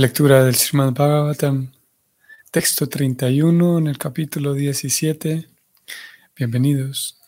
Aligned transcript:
Lectura 0.00 0.44
del 0.44 0.54
Srimad 0.54 0.94
Bhagavatam, 0.94 1.72
texto 2.50 2.88
31 2.88 3.78
en 3.80 3.86
el 3.86 3.98
capítulo 3.98 4.54
17. 4.54 5.46
Bienvenidos. 6.34 7.18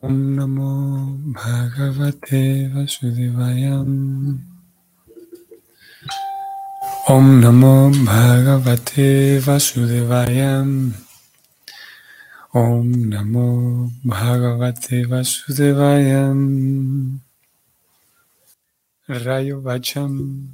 Om 0.00 0.36
Namo 0.36 1.16
Bhagavate 1.34 2.70
Vasudevayam. 2.72 4.40
Om 7.08 7.40
Namo 7.40 7.90
Bhagavate 8.04 9.40
Vasudevayam. 9.40 10.94
Om 12.52 13.10
Namo 13.10 13.90
Bhagavate 14.04 15.06
Vasudevayam. 15.06 17.31
Rayo 19.12 19.60
Vacham 19.60 20.48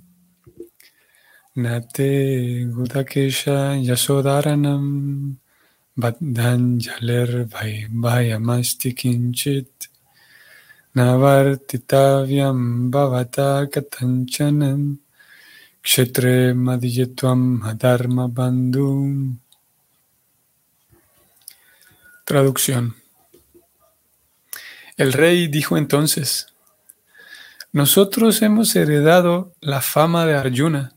Nate 1.56 2.66
Gudakesha 2.66 3.78
Yasodaranam 3.78 5.37
Jaler 5.96 7.45
Vayamasti 7.47 8.95
Kinchit 8.95 9.88
Navartitavyam 10.97 12.91
Bhavata 12.91 13.70
Katanchanam 13.70 14.98
Kshetre 15.84 16.52
Madhyatvam 16.55 17.61
Adharma 17.62 18.28
Bandhu. 18.28 19.36
Traducción. 22.25 22.97
El 24.97 25.12
rey 25.12 25.47
dijo 25.47 25.77
entonces 25.77 26.52
nosotros 27.78 28.42
hemos 28.42 28.74
heredado 28.74 29.55
la 29.60 29.80
fama 29.80 30.27
de 30.27 30.34
Arjuna. 30.34 30.95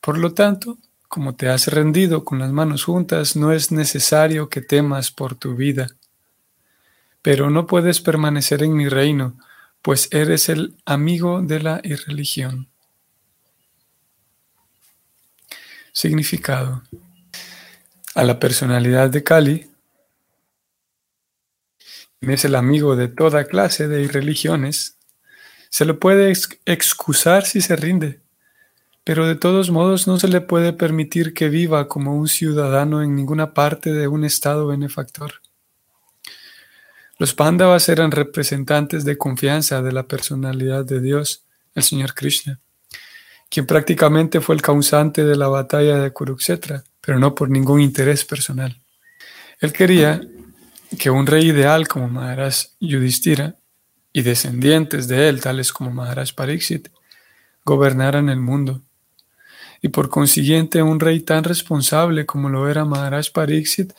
Por 0.00 0.16
lo 0.16 0.32
tanto, 0.32 0.78
como 1.08 1.34
te 1.34 1.48
has 1.48 1.66
rendido 1.66 2.24
con 2.24 2.38
las 2.38 2.52
manos 2.52 2.84
juntas, 2.84 3.34
no 3.34 3.50
es 3.50 3.72
necesario 3.72 4.48
que 4.48 4.60
temas 4.60 5.10
por 5.10 5.34
tu 5.34 5.56
vida. 5.56 5.88
Pero 7.20 7.50
no 7.50 7.66
puedes 7.66 8.00
permanecer 8.00 8.62
en 8.62 8.76
mi 8.76 8.88
reino, 8.88 9.36
pues 9.82 10.08
eres 10.12 10.48
el 10.48 10.76
amigo 10.84 11.42
de 11.42 11.58
la 11.58 11.80
irreligión. 11.82 12.68
Significado. 15.92 16.84
A 18.14 18.22
la 18.22 18.38
personalidad 18.38 19.10
de 19.10 19.24
Kali 19.24 19.68
es 22.20 22.44
el 22.44 22.54
amigo 22.54 22.94
de 22.94 23.08
toda 23.08 23.46
clase 23.46 23.88
de 23.88 24.02
irreligiones 24.02 24.96
se 25.72 25.86
le 25.86 25.94
puede 25.94 26.30
excusar 26.66 27.46
si 27.46 27.62
se 27.62 27.76
rinde, 27.76 28.20
pero 29.04 29.26
de 29.26 29.36
todos 29.36 29.70
modos 29.70 30.06
no 30.06 30.18
se 30.18 30.28
le 30.28 30.42
puede 30.42 30.74
permitir 30.74 31.32
que 31.32 31.48
viva 31.48 31.88
como 31.88 32.14
un 32.14 32.28
ciudadano 32.28 33.02
en 33.02 33.16
ninguna 33.16 33.54
parte 33.54 33.90
de 33.90 34.06
un 34.06 34.26
estado 34.26 34.66
benefactor. 34.66 35.40
Los 37.16 37.32
Pandavas 37.32 37.88
eran 37.88 38.10
representantes 38.10 39.06
de 39.06 39.16
confianza 39.16 39.80
de 39.80 39.92
la 39.92 40.02
personalidad 40.02 40.84
de 40.84 41.00
Dios, 41.00 41.46
el 41.74 41.82
Señor 41.82 42.12
Krishna, 42.12 42.60
quien 43.48 43.64
prácticamente 43.64 44.42
fue 44.42 44.54
el 44.54 44.60
causante 44.60 45.24
de 45.24 45.36
la 45.36 45.48
batalla 45.48 45.96
de 46.00 46.12
Kurukshetra, 46.12 46.84
pero 47.00 47.18
no 47.18 47.34
por 47.34 47.48
ningún 47.48 47.80
interés 47.80 48.26
personal. 48.26 48.78
Él 49.58 49.72
quería 49.72 50.20
que 50.98 51.08
un 51.08 51.26
rey 51.26 51.46
ideal 51.46 51.88
como 51.88 52.10
Maharaj 52.10 52.56
Yudhishthira 52.78 53.56
y 54.12 54.22
descendientes 54.22 55.08
de 55.08 55.28
él, 55.28 55.40
tales 55.40 55.72
como 55.72 55.90
Maharaj 55.90 56.34
Pariksit, 56.34 56.88
gobernaran 57.64 58.28
el 58.28 58.40
mundo. 58.40 58.82
Y 59.80 59.88
por 59.88 60.10
consiguiente, 60.10 60.82
un 60.82 61.00
rey 61.00 61.20
tan 61.20 61.44
responsable 61.44 62.26
como 62.26 62.48
lo 62.48 62.68
era 62.68 62.84
Maharaj 62.84 63.30
Pariksit 63.32 63.92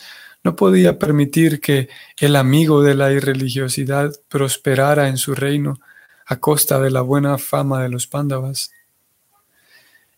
no 0.44 0.56
podía 0.56 1.00
permitir 1.00 1.62
que 1.62 1.90
el 2.18 2.36
amigo 2.36 2.84
de 2.84 2.96
la 2.96 3.12
irreligiosidad 3.12 4.12
prosperara 4.28 5.08
en 5.08 5.18
su 5.18 5.36
reino 5.36 5.80
a 6.26 6.38
costa 6.38 6.80
de 6.80 6.92
la 6.92 7.02
buena 7.02 7.38
fama 7.38 7.82
de 7.82 7.90
los 7.90 8.08
Pándavas. 8.08 8.72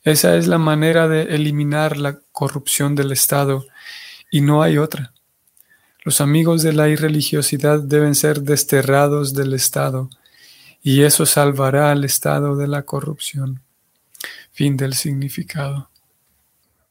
Esa 0.04 0.36
es 0.36 0.48
la 0.48 0.58
manera 0.58 1.08
de 1.08 1.36
eliminar 1.36 1.98
la 1.98 2.20
corrupción 2.32 2.96
del 2.96 3.12
Estado 3.12 3.66
y 4.32 4.42
no 4.42 4.62
hay 4.62 4.78
otra. 4.78 5.15
Los 6.06 6.22
amigos 6.22 6.62
de 6.62 6.72
la 6.72 6.88
irreligiosidad 6.88 7.80
deben 7.80 8.14
ser 8.14 8.44
desterrados 8.44 9.34
del 9.34 9.56
Estado, 9.56 10.08
y 10.84 11.02
eso 11.02 11.26
salvará 11.26 11.90
al 11.90 12.04
Estado 12.04 12.56
de 12.56 12.68
la 12.68 12.84
corrupción. 12.84 13.62
Fin 14.52 14.78
del 14.78 14.94
significado. 14.94 15.90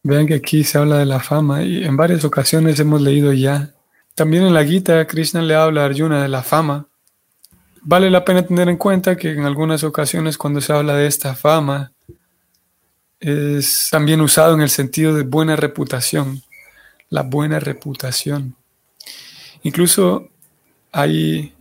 Vean 0.03 0.27
que 0.27 0.35
aquí 0.35 0.65
se 0.65 0.79
habla 0.79 0.99
de 0.99 1.07
la 1.07 1.21
fama 1.21 1.63
y 1.63 1.85
en 1.85 1.97
varias 1.97 2.25
ocasiones 2.25 2.81
hemos 2.81 3.01
leído 3.01 3.33
ya. 3.33 3.73
También 4.17 4.43
en 4.43 4.53
la 4.53 4.65
Gita 4.65 5.07
Krishna 5.07 5.43
le 5.43 5.55
habla 5.55 5.83
a 5.83 5.85
Arjuna 5.87 6.21
de 6.21 6.29
la 6.29 6.43
fama. 6.43 6.89
Vale 7.83 8.11
la 8.11 8.25
pena 8.25 8.45
tener 8.45 8.69
en 8.69 8.77
cuenta 8.77 9.17
que 9.17 9.31
en 9.31 9.45
algunas 9.45 9.85
ocasiones 9.85 10.37
cuando 10.37 10.61
se 10.61 10.73
habla 10.73 10.97
de 10.97 11.07
esta 11.07 11.37
fama 11.37 11.93
es 13.21 13.91
también 13.93 14.21
usado 14.21 14.55
en 14.55 14.61
el 14.61 14.71
sentido 14.71 15.15
de 15.15 15.23
buena 15.23 15.55
reputación, 15.55 16.43
la 17.11 17.23
buena 17.23 17.61
reputación. 17.61 18.57
Incluso 19.65 20.31
hay, 20.93 21.55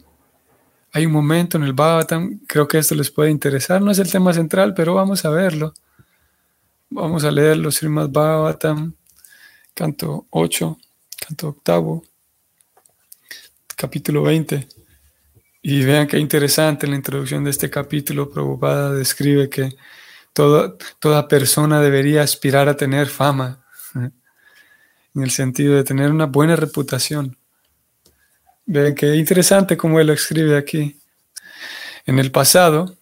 hay 0.91 1.05
un 1.05 1.11
momento 1.13 1.57
en 1.57 1.63
el 1.63 1.73
Bhagavatam, 1.73 2.41
creo 2.45 2.67
que 2.67 2.77
esto 2.77 2.95
les 2.95 3.09
puede 3.09 3.31
interesar, 3.31 3.81
no 3.81 3.91
es 3.91 3.99
el 3.99 4.11
tema 4.11 4.33
central, 4.33 4.73
pero 4.73 4.93
vamos 4.93 5.23
a 5.25 5.29
verlo. 5.29 5.73
Vamos 6.89 7.23
a 7.23 7.31
leerlo, 7.31 7.71
Srimad 7.71 8.09
Bhagavatam, 8.09 8.93
canto 9.73 10.27
8, 10.31 10.77
canto 11.25 11.47
octavo, 11.47 12.03
capítulo 13.75 14.23
20. 14.23 14.67
Y 15.61 15.85
vean 15.85 16.05
qué 16.05 16.19
interesante 16.19 16.85
la 16.87 16.97
introducción 16.97 17.45
de 17.45 17.51
este 17.51 17.69
capítulo, 17.69 18.29
Prabhupada 18.29 18.93
describe 18.93 19.49
que 19.49 19.69
toda, 20.33 20.75
toda 20.99 21.29
persona 21.29 21.79
debería 21.79 22.21
aspirar 22.21 22.67
a 22.67 22.75
tener 22.75 23.07
fama, 23.07 23.65
en 23.95 25.21
el 25.23 25.31
sentido 25.31 25.75
de 25.75 25.85
tener 25.85 26.11
una 26.11 26.25
buena 26.25 26.57
reputación. 26.57 27.37
Vean 28.65 28.95
qué 28.95 29.15
interesante 29.15 29.75
cómo 29.75 29.99
él 29.99 30.09
escribe 30.09 30.57
aquí. 30.57 30.97
En 32.05 32.19
el 32.19 32.31
pasado, 32.31 32.95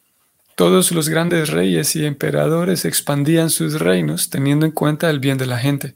todos 0.55 0.91
los 0.91 1.09
grandes 1.09 1.49
reyes 1.49 1.95
y 1.95 2.05
emperadores 2.05 2.85
expandían 2.85 3.49
sus 3.49 3.79
reinos 3.79 4.29
teniendo 4.29 4.65
en 4.65 4.71
cuenta 4.71 5.09
el 5.09 5.19
bien 5.19 5.37
de 5.37 5.45
la 5.45 5.57
gente. 5.57 5.95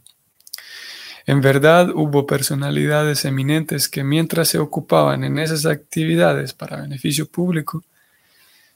En 1.27 1.41
verdad 1.41 1.89
hubo 1.89 2.27
personalidades 2.27 3.25
eminentes 3.25 3.89
que 3.89 4.03
mientras 4.03 4.49
se 4.49 4.59
ocupaban 4.59 5.23
en 5.23 5.39
esas 5.39 5.65
actividades 5.65 6.53
para 6.53 6.81
beneficio 6.81 7.25
público, 7.25 7.83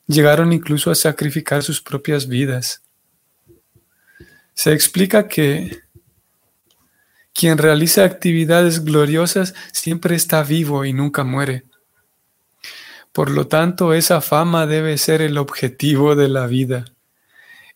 llegaron 0.08 0.52
incluso 0.52 0.90
a 0.90 0.96
sacrificar 0.96 1.62
sus 1.62 1.80
propias 1.82 2.28
vidas. 2.28 2.82
Se 4.56 4.74
explica 4.74 5.28
que 5.28 5.80
quien 7.34 7.58
realiza 7.58 8.04
actividades 8.04 8.84
gloriosas 8.84 9.54
siempre 9.72 10.16
está 10.16 10.44
vivo 10.44 10.86
y 10.86 10.94
nunca 10.94 11.24
muere. 11.24 11.64
Por 13.12 13.32
lo 13.32 13.48
tanto, 13.48 13.94
esa 13.94 14.22
fama 14.22 14.66
debe 14.66 14.98
ser 14.98 15.22
el 15.22 15.38
objetivo 15.38 16.16
de 16.16 16.30
la 16.30 16.48
vida. 16.48 16.86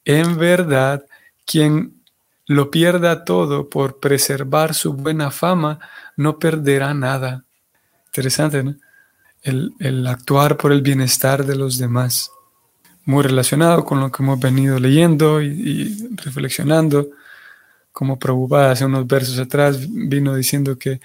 En 0.05 0.37
verdad, 0.37 1.05
quien 1.45 2.01
lo 2.45 2.69
pierda 2.69 3.23
todo 3.23 3.69
por 3.69 3.99
preservar 3.99 4.73
su 4.73 4.93
buena 4.93 5.31
fama, 5.31 5.79
no 6.17 6.39
perderá 6.39 6.93
nada. 6.93 7.45
Interesante, 8.07 8.63
¿no? 8.63 8.75
El, 9.41 10.07
actuar 10.07 10.55
por 10.57 10.71
el 10.71 10.81
bienestar 10.81 11.45
de 11.45 11.55
los 11.55 11.77
demás. 11.77 12.31
Muy 13.05 13.23
relacionado 13.23 13.83
con 13.83 13.99
lo 13.99 14.11
que 14.11 14.23
hemos 14.23 14.39
venido 14.39 14.79
leyendo 14.79 15.41
y 15.41 16.09
reflexionando 16.15 17.09
como 17.93 18.19
Prabhupada 18.19 18.71
hace 18.71 18.85
unos 18.85 19.07
versos 19.07 19.39
atrás 19.39 19.77
vino 19.87 20.35
diciendo 20.35 20.77
que, 20.77 20.99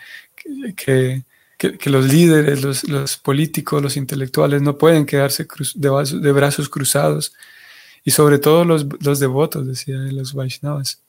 que, 0.74 1.22
los 1.84 2.06
líderes, 2.06 2.88
los, 2.88 3.16
políticos, 3.18 3.82
los 3.82 3.96
intelectuales 3.96 4.62
no 4.62 4.78
pueden 4.78 5.04
quedarse 5.04 5.46
de, 5.74 6.32
brazos 6.32 6.68
cruzados 6.68 7.34
y 8.04 8.10
sobre 8.10 8.38
todo 8.38 8.64
los, 8.64 8.86
los 9.04 9.20
devotos, 9.20 9.66
decía 9.66 9.96
los 9.96 10.32
Vaishnavas. 10.32 11.02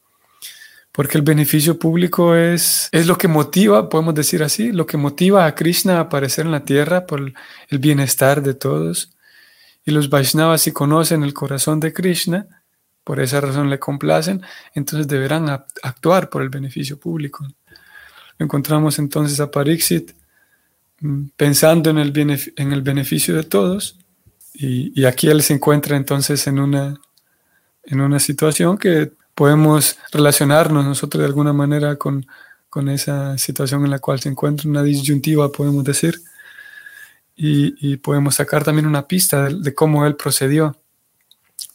Porque 0.91 1.17
el 1.17 1.23
beneficio 1.23 1.79
público 1.79 2.35
es, 2.35 2.89
es 2.91 3.07
lo 3.07 3.17
que 3.17 3.27
motiva, 3.27 3.87
podemos 3.87 4.15
decir 4.15 4.43
así, 4.43 4.73
lo 4.73 4.85
que 4.85 4.97
motiva 4.97 5.45
a 5.45 5.55
Krishna 5.55 5.97
a 5.97 6.01
aparecer 6.01 6.45
en 6.45 6.51
la 6.51 6.65
tierra 6.65 7.05
por 7.05 7.31
el 7.69 7.79
bienestar 7.79 8.41
de 8.41 8.53
todos. 8.53 9.13
Y 9.85 9.91
los 9.91 10.09
Vaishnavas, 10.09 10.63
si 10.63 10.73
conocen 10.73 11.23
el 11.23 11.33
corazón 11.33 11.79
de 11.79 11.93
Krishna, 11.93 12.58
por 13.09 13.19
esa 13.19 13.41
razón 13.41 13.71
le 13.71 13.79
complacen, 13.79 14.43
entonces 14.75 15.07
deberán 15.07 15.49
actuar 15.49 16.29
por 16.29 16.43
el 16.43 16.49
beneficio 16.49 16.99
público. 16.99 17.43
Encontramos 18.37 18.99
entonces 18.99 19.39
a 19.39 19.49
Parixit 19.49 20.11
mm, 20.99 21.29
pensando 21.35 21.89
en 21.89 21.97
el, 21.97 22.13
en 22.55 22.71
el 22.71 22.83
beneficio 22.83 23.35
de 23.35 23.41
todos 23.41 23.97
Y, 24.53 25.05
aquí 25.05 25.27
él 25.27 25.41
se 25.41 25.55
encuentra 25.55 25.97
entonces 25.97 26.45
en 26.45 26.59
una, 26.59 27.01
en 27.83 27.99
una 27.99 28.19
situación 28.19 28.77
que 28.77 29.11
podemos 29.33 29.97
relacionarnos 30.11 30.85
nosotros 30.85 31.19
de 31.21 31.25
alguna 31.25 31.51
manera 31.51 31.95
con, 31.95 32.27
con 32.69 32.89
esa 32.89 33.39
situación 33.39 33.85
en 33.85 33.89
la 33.89 33.97
cual 33.97 34.19
se 34.19 34.29
encuentra, 34.29 34.69
una 34.69 34.83
disyuntiva, 34.83 35.51
podemos 35.51 35.83
decir, 35.83 36.21
y, 37.35 37.97
podemos 37.97 38.35
sacar 38.35 38.63
también 38.63 38.85
una 38.85 39.07
pista 39.07 39.49
de, 39.49 39.73
cómo 39.73 40.05
él 40.05 40.15
procedió. 40.15 40.77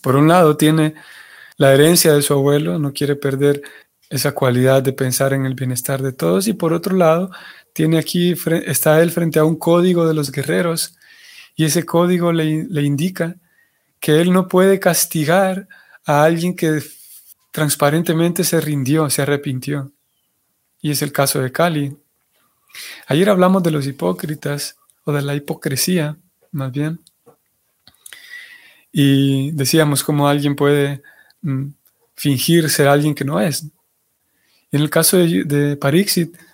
Por 0.01 0.15
un 0.15 0.29
lado, 0.29 0.57
tiene 0.57 0.95
la 1.57 1.73
herencia 1.73 2.13
de 2.13 2.23
su 2.23 2.33
abuelo, 2.35 2.79
no 2.79 2.93
quiere 2.93 3.17
perder 3.17 3.63
esa 4.11 4.33
cualidad 4.33 4.83
de 4.83 4.93
pensar 4.93 5.33
en 5.33 5.47
el 5.47 5.55
bienestar 5.55 6.03
de 6.03 6.13
todos, 6.13 6.47
y 6.49 6.53
por 6.53 6.73
otro 6.73 6.97
lado, 6.97 7.31
tiene 7.73 7.99
aquí, 7.99 8.35
está 8.67 9.03
él 9.03 9.11
frente 9.11 9.39
a 9.39 9.45
un 9.45 9.57
código 9.57 10.07
de 10.07 10.15
los 10.15 10.31
guerreros 10.31 10.97
y 11.57 11.65
ese 11.65 11.85
código 11.85 12.33
le, 12.33 12.67
indica 12.83 13.37
que 14.01 14.21
él 14.21 14.33
no 14.33 14.49
puede 14.49 14.81
castigar 14.81 15.69
a 16.05 16.25
alguien 16.25 16.55
que 16.55 16.83
transparentemente 17.53 18.45
se 18.45 18.61
rindió, 18.61 19.09
se 19.09 19.23
arrepintió. 19.23 19.93
Y 20.81 20.91
es 20.91 21.03
el 21.03 21.13
caso 21.13 21.41
de 21.41 21.53
Cali. 21.53 21.97
Ayer 23.07 23.31
hablamos 23.31 23.63
de 23.63 23.71
los 23.71 23.87
hipócritas 23.87 24.77
o 25.05 25.13
de 25.13 25.23
la 25.23 25.35
hipocresía, 25.35 26.17
más 26.51 26.73
bien. 26.73 27.01
Y 28.93 29.53
decíamos 29.53 30.05
cómo 30.05 30.29
alguien 30.29 30.57
puede 30.57 31.03
fingir 32.15 32.71
ser 32.71 32.89
alguien 32.89 33.15
que 33.15 33.25
no 33.25 33.41
es. 33.41 33.65
en 34.71 34.81
el 34.81 34.91
caso 34.91 35.17
de, 35.17 35.45
de 35.45 35.77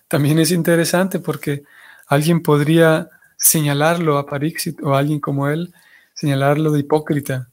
también 0.09 0.39
es 0.39 0.51
interesante 0.51 1.21
porque 1.21 1.63
alguien 2.07 2.43
podría 2.43 3.09
señalarlo 3.37 4.19
a 4.19 4.27
Parixit 4.27 4.83
o 4.83 4.95
a 4.95 4.99
alguien 4.99 5.21
como 5.21 5.49
él, 5.49 5.73
señalarlo 6.15 6.73
de 6.73 6.81
hipócrita. 6.81 7.49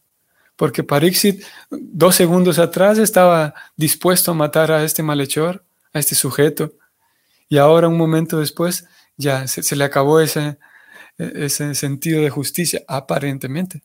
Porque 0.55 0.83
Parixit 0.83 1.43
dos 1.69 2.15
segundos 2.15 2.59
atrás 2.59 2.97
estaba 2.97 3.53
dispuesto 3.75 4.31
a 4.31 4.33
matar 4.33 4.71
a 4.71 4.83
este 4.83 5.03
malhechor, 5.03 5.63
a 5.93 5.99
este 5.99 6.15
sujeto, 6.15 6.73
y 7.47 7.57
ahora 7.57 7.87
un 7.87 7.97
momento 7.97 8.39
después 8.39 8.85
ya 9.15 9.47
se, 9.47 9.75
le 9.75 9.83
acabó 9.83 10.19
ese, 10.19 10.57
ese 11.17 11.75
sentido 11.75 12.21
de 12.21 12.29
justicia, 12.29 12.81
aparentemente. 12.87 13.83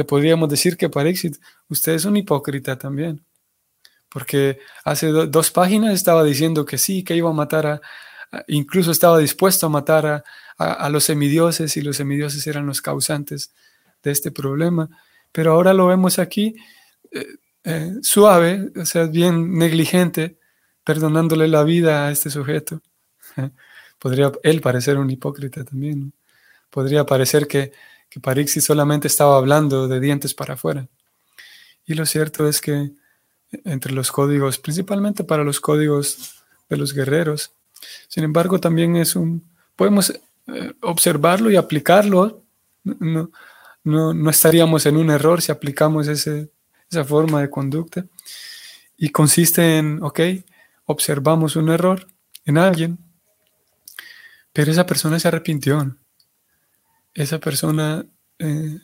Le 0.00 0.04
podríamos 0.04 0.48
decir 0.48 0.78
que 0.78 0.88
Parixit, 0.88 1.36
usted 1.68 1.92
es 1.92 2.06
un 2.06 2.16
hipócrita 2.16 2.78
también, 2.78 3.22
porque 4.08 4.58
hace 4.82 5.08
dos 5.08 5.50
páginas 5.50 5.92
estaba 5.92 6.24
diciendo 6.24 6.64
que 6.64 6.78
sí, 6.78 7.04
que 7.04 7.14
iba 7.14 7.28
a 7.28 7.34
matar 7.34 7.66
a, 7.66 7.80
incluso 8.48 8.92
estaba 8.92 9.18
dispuesto 9.18 9.66
a 9.66 9.68
matar 9.68 10.06
a, 10.06 10.24
a, 10.56 10.88
los 10.88 11.04
semidioses 11.04 11.76
y 11.76 11.82
los 11.82 11.98
semidioses 11.98 12.46
eran 12.46 12.64
los 12.64 12.80
causantes 12.80 13.52
de 14.02 14.10
este 14.10 14.30
problema. 14.30 14.88
Pero 15.32 15.52
ahora 15.52 15.74
lo 15.74 15.88
vemos 15.88 16.18
aquí 16.18 16.56
eh, 17.10 17.26
eh, 17.64 17.96
suave, 18.00 18.70
o 18.74 18.86
sea, 18.86 19.04
bien 19.04 19.58
negligente, 19.58 20.38
perdonándole 20.82 21.46
la 21.46 21.62
vida 21.62 22.06
a 22.06 22.10
este 22.10 22.30
sujeto. 22.30 22.80
Podría 23.98 24.32
él 24.44 24.62
parecer 24.62 24.96
un 24.96 25.10
hipócrita 25.10 25.62
también. 25.62 26.14
Podría 26.70 27.04
parecer 27.04 27.46
que, 27.46 27.72
que 28.10 28.20
Parixi 28.20 28.60
solamente 28.60 29.06
estaba 29.06 29.36
hablando 29.36 29.88
de 29.88 30.00
dientes 30.00 30.34
para 30.34 30.54
afuera. 30.54 30.88
Y 31.86 31.94
lo 31.94 32.04
cierto 32.04 32.46
es 32.48 32.60
que 32.60 32.90
entre 33.64 33.92
los 33.92 34.12
códigos, 34.12 34.58
principalmente 34.58 35.24
para 35.24 35.44
los 35.44 35.60
códigos 35.60 36.34
de 36.68 36.76
los 36.76 36.92
guerreros, 36.92 37.52
sin 38.08 38.24
embargo, 38.24 38.60
también 38.60 38.96
es 38.96 39.16
un, 39.16 39.48
podemos 39.76 40.10
eh, 40.10 40.74
observarlo 40.82 41.50
y 41.50 41.56
aplicarlo. 41.56 42.42
No, 42.84 43.30
no, 43.84 44.30
estaríamos 44.30 44.86
en 44.86 44.96
un 44.96 45.10
error 45.10 45.40
si 45.40 45.52
aplicamos 45.52 46.08
ese, 46.08 46.50
esa 46.90 47.04
forma 47.04 47.40
de 47.40 47.50
conducta. 47.50 48.04
Y 48.96 49.10
consiste 49.10 49.78
en, 49.78 50.02
ok, 50.02 50.20
observamos 50.84 51.56
un 51.56 51.70
error 51.70 52.06
en 52.44 52.58
alguien, 52.58 52.98
pero 54.52 54.70
esa 54.70 54.86
persona 54.86 55.18
se 55.18 55.28
arrepintió. 55.28 55.96
Esa 57.14 57.38
persona 57.38 58.04
eh, 58.38 58.78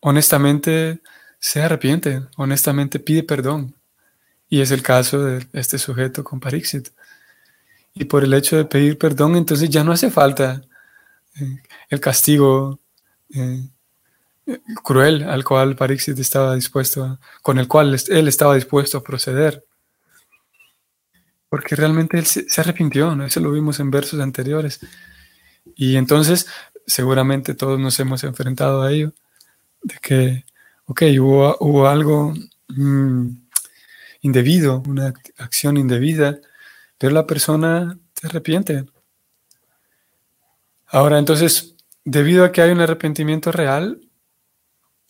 honestamente 0.00 1.00
se 1.38 1.62
arrepiente, 1.62 2.22
honestamente 2.36 2.98
pide 2.98 3.22
perdón. 3.22 3.74
Y 4.48 4.60
es 4.60 4.70
el 4.72 4.82
caso 4.82 5.24
de 5.24 5.46
este 5.52 5.78
sujeto 5.78 6.24
con 6.24 6.40
Parixit. 6.40 6.88
Y 7.94 8.04
por 8.04 8.24
el 8.24 8.34
hecho 8.34 8.56
de 8.56 8.64
pedir 8.64 8.98
perdón, 8.98 9.36
entonces 9.36 9.70
ya 9.70 9.84
no 9.84 9.92
hace 9.92 10.10
falta 10.10 10.62
eh, 11.40 11.62
el 11.88 12.00
castigo 12.00 12.80
eh, 13.34 13.68
cruel 14.82 15.22
al 15.22 15.44
cual 15.44 15.76
Parixit 15.76 16.18
estaba 16.18 16.54
dispuesto, 16.54 17.18
con 17.42 17.58
el 17.58 17.68
cual 17.68 17.96
él 18.08 18.28
estaba 18.28 18.54
dispuesto 18.54 18.98
a 18.98 19.04
proceder. 19.04 19.64
Porque 21.48 21.74
realmente 21.74 22.18
él 22.18 22.26
se, 22.26 22.46
arrepintió, 22.60 23.14
¿no? 23.16 23.24
eso 23.24 23.40
lo 23.40 23.50
vimos 23.50 23.80
en 23.80 23.90
versos 23.90 24.20
anteriores. 24.20 24.80
Y 25.74 25.96
entonces 25.96 26.46
seguramente 26.86 27.54
todos 27.54 27.78
nos 27.78 27.98
hemos 28.00 28.24
enfrentado 28.24 28.82
a 28.82 28.92
ello, 28.92 29.12
de 29.82 29.94
que, 30.00 30.44
ok, 30.86 31.02
hubo, 31.18 31.86
algo 31.86 32.34
mm, 32.68 33.28
indebido, 34.22 34.82
una 34.86 35.12
acción 35.38 35.76
indebida, 35.76 36.38
pero 36.98 37.14
la 37.14 37.26
persona 37.26 37.98
se 38.14 38.26
arrepiente. 38.26 38.84
Ahora, 40.86 41.18
entonces, 41.18 41.74
debido 42.04 42.44
a 42.44 42.52
que 42.52 42.62
hay 42.62 42.70
un 42.70 42.80
arrepentimiento 42.80 43.52
real, 43.52 44.00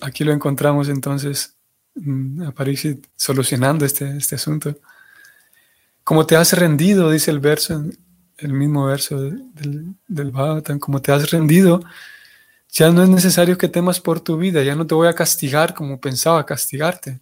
aquí 0.00 0.24
lo 0.24 0.32
encontramos 0.32 0.88
entonces 0.88 1.56
mm, 1.94 2.42
a 2.42 2.52
París 2.52 2.86
solucionando 3.16 3.84
este, 3.84 4.16
este 4.16 4.36
asunto. 4.36 4.78
Como 6.04 6.26
te 6.26 6.36
has 6.36 6.52
rendido, 6.52 7.10
dice 7.10 7.30
el 7.30 7.40
verso, 7.40 7.84
el 8.40 8.52
mismo 8.52 8.86
verso 8.86 9.20
del, 9.20 9.94
del 10.06 10.30
Bhagavatam, 10.30 10.78
como 10.78 11.00
te 11.00 11.12
has 11.12 11.30
rendido, 11.30 11.82
ya 12.68 12.90
no 12.90 13.02
es 13.02 13.08
necesario 13.08 13.58
que 13.58 13.68
temas 13.68 14.00
por 14.00 14.20
tu 14.20 14.36
vida, 14.36 14.62
ya 14.62 14.76
no 14.76 14.86
te 14.86 14.94
voy 14.94 15.08
a 15.08 15.14
castigar 15.14 15.74
como 15.74 16.00
pensaba 16.00 16.46
castigarte. 16.46 17.20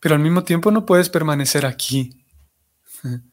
Pero 0.00 0.14
al 0.14 0.20
mismo 0.20 0.44
tiempo 0.44 0.70
no 0.70 0.86
puedes 0.86 1.08
permanecer 1.08 1.66
aquí. 1.66 2.24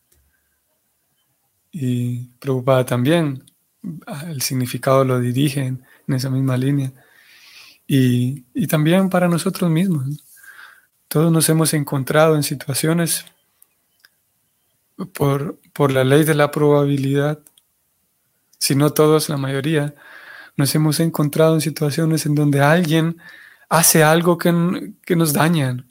Y 1.76 2.28
preocupada 2.38 2.86
también, 2.86 3.44
el 4.28 4.44
significado 4.44 5.04
lo 5.04 5.20
dirige 5.20 5.66
en, 5.66 5.84
esa 6.08 6.30
misma 6.30 6.56
línea. 6.56 6.94
Y, 7.88 8.68
también 8.68 9.10
para 9.10 9.28
nosotros 9.28 9.72
mismos. 9.72 10.24
Todos 11.08 11.32
nos 11.32 11.50
hemos 11.50 11.74
encontrado 11.74 12.36
en 12.36 12.44
situaciones 12.44 13.26
por, 15.14 15.60
por 15.74 15.92
la 15.92 16.04
ley 16.04 16.24
de 16.24 16.36
la 16.36 16.52
probabilidad, 16.52 17.40
si 18.60 18.76
no 18.76 18.92
todos, 18.92 19.30
la 19.30 19.38
mayoría, 19.38 19.96
nos 20.56 20.74
hemos 20.76 21.00
encontrado 21.00 21.56
en 21.56 21.62
situaciones 21.62 22.26
en 22.26 22.36
donde 22.36 22.62
alguien 22.62 23.18
hace 23.70 24.04
algo 24.04 24.38
que, 24.38 24.94
que 25.06 25.16
nos 25.16 25.34
daña, 25.34 25.86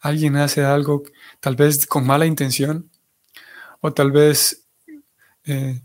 alguien 0.00 0.36
hace 0.36 0.64
algo 0.64 1.02
tal 1.40 1.56
vez 1.56 1.86
con 1.86 2.06
mala 2.06 2.26
intención, 2.26 2.90
o 3.80 3.92
tal 3.92 4.12
vez 4.12 4.66
eh, 5.44 5.80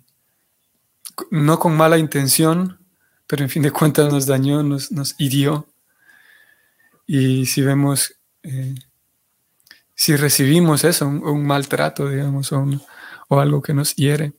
no 1.29 1.59
con 1.59 1.75
mala 1.75 1.97
intención, 1.97 2.79
pero 3.27 3.43
en 3.43 3.49
fin 3.49 3.63
de 3.63 3.71
cuentas 3.71 4.11
nos 4.11 4.25
dañó, 4.25 4.63
nos, 4.63 4.91
nos 4.91 5.15
hirió. 5.17 5.67
Y 7.05 7.45
si 7.45 7.61
vemos, 7.61 8.15
eh, 8.43 8.75
si 9.95 10.15
recibimos 10.15 10.83
eso, 10.83 11.07
un, 11.07 11.45
maltrato, 11.45 12.09
digamos, 12.09 12.51
o, 12.51 12.67
o 13.31 13.39
algo 13.39 13.61
que 13.61 13.73
nos 13.73 13.95
hiere, 13.95 14.33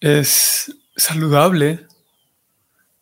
es 0.00 0.74
saludable 0.96 1.86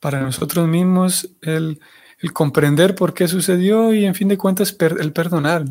para 0.01 0.21
nosotros 0.21 0.69
mismos 0.69 1.31
el, 1.41 1.81
el, 2.19 2.33
comprender 2.35 2.95
por 2.95 3.15
qué 3.15 3.27
sucedió 3.27 3.95
y 3.95 4.05
en 4.05 4.15
fin 4.15 4.29
de 4.29 4.37
cuentas 4.37 4.77
el 4.79 5.13
perdonar. 5.15 5.65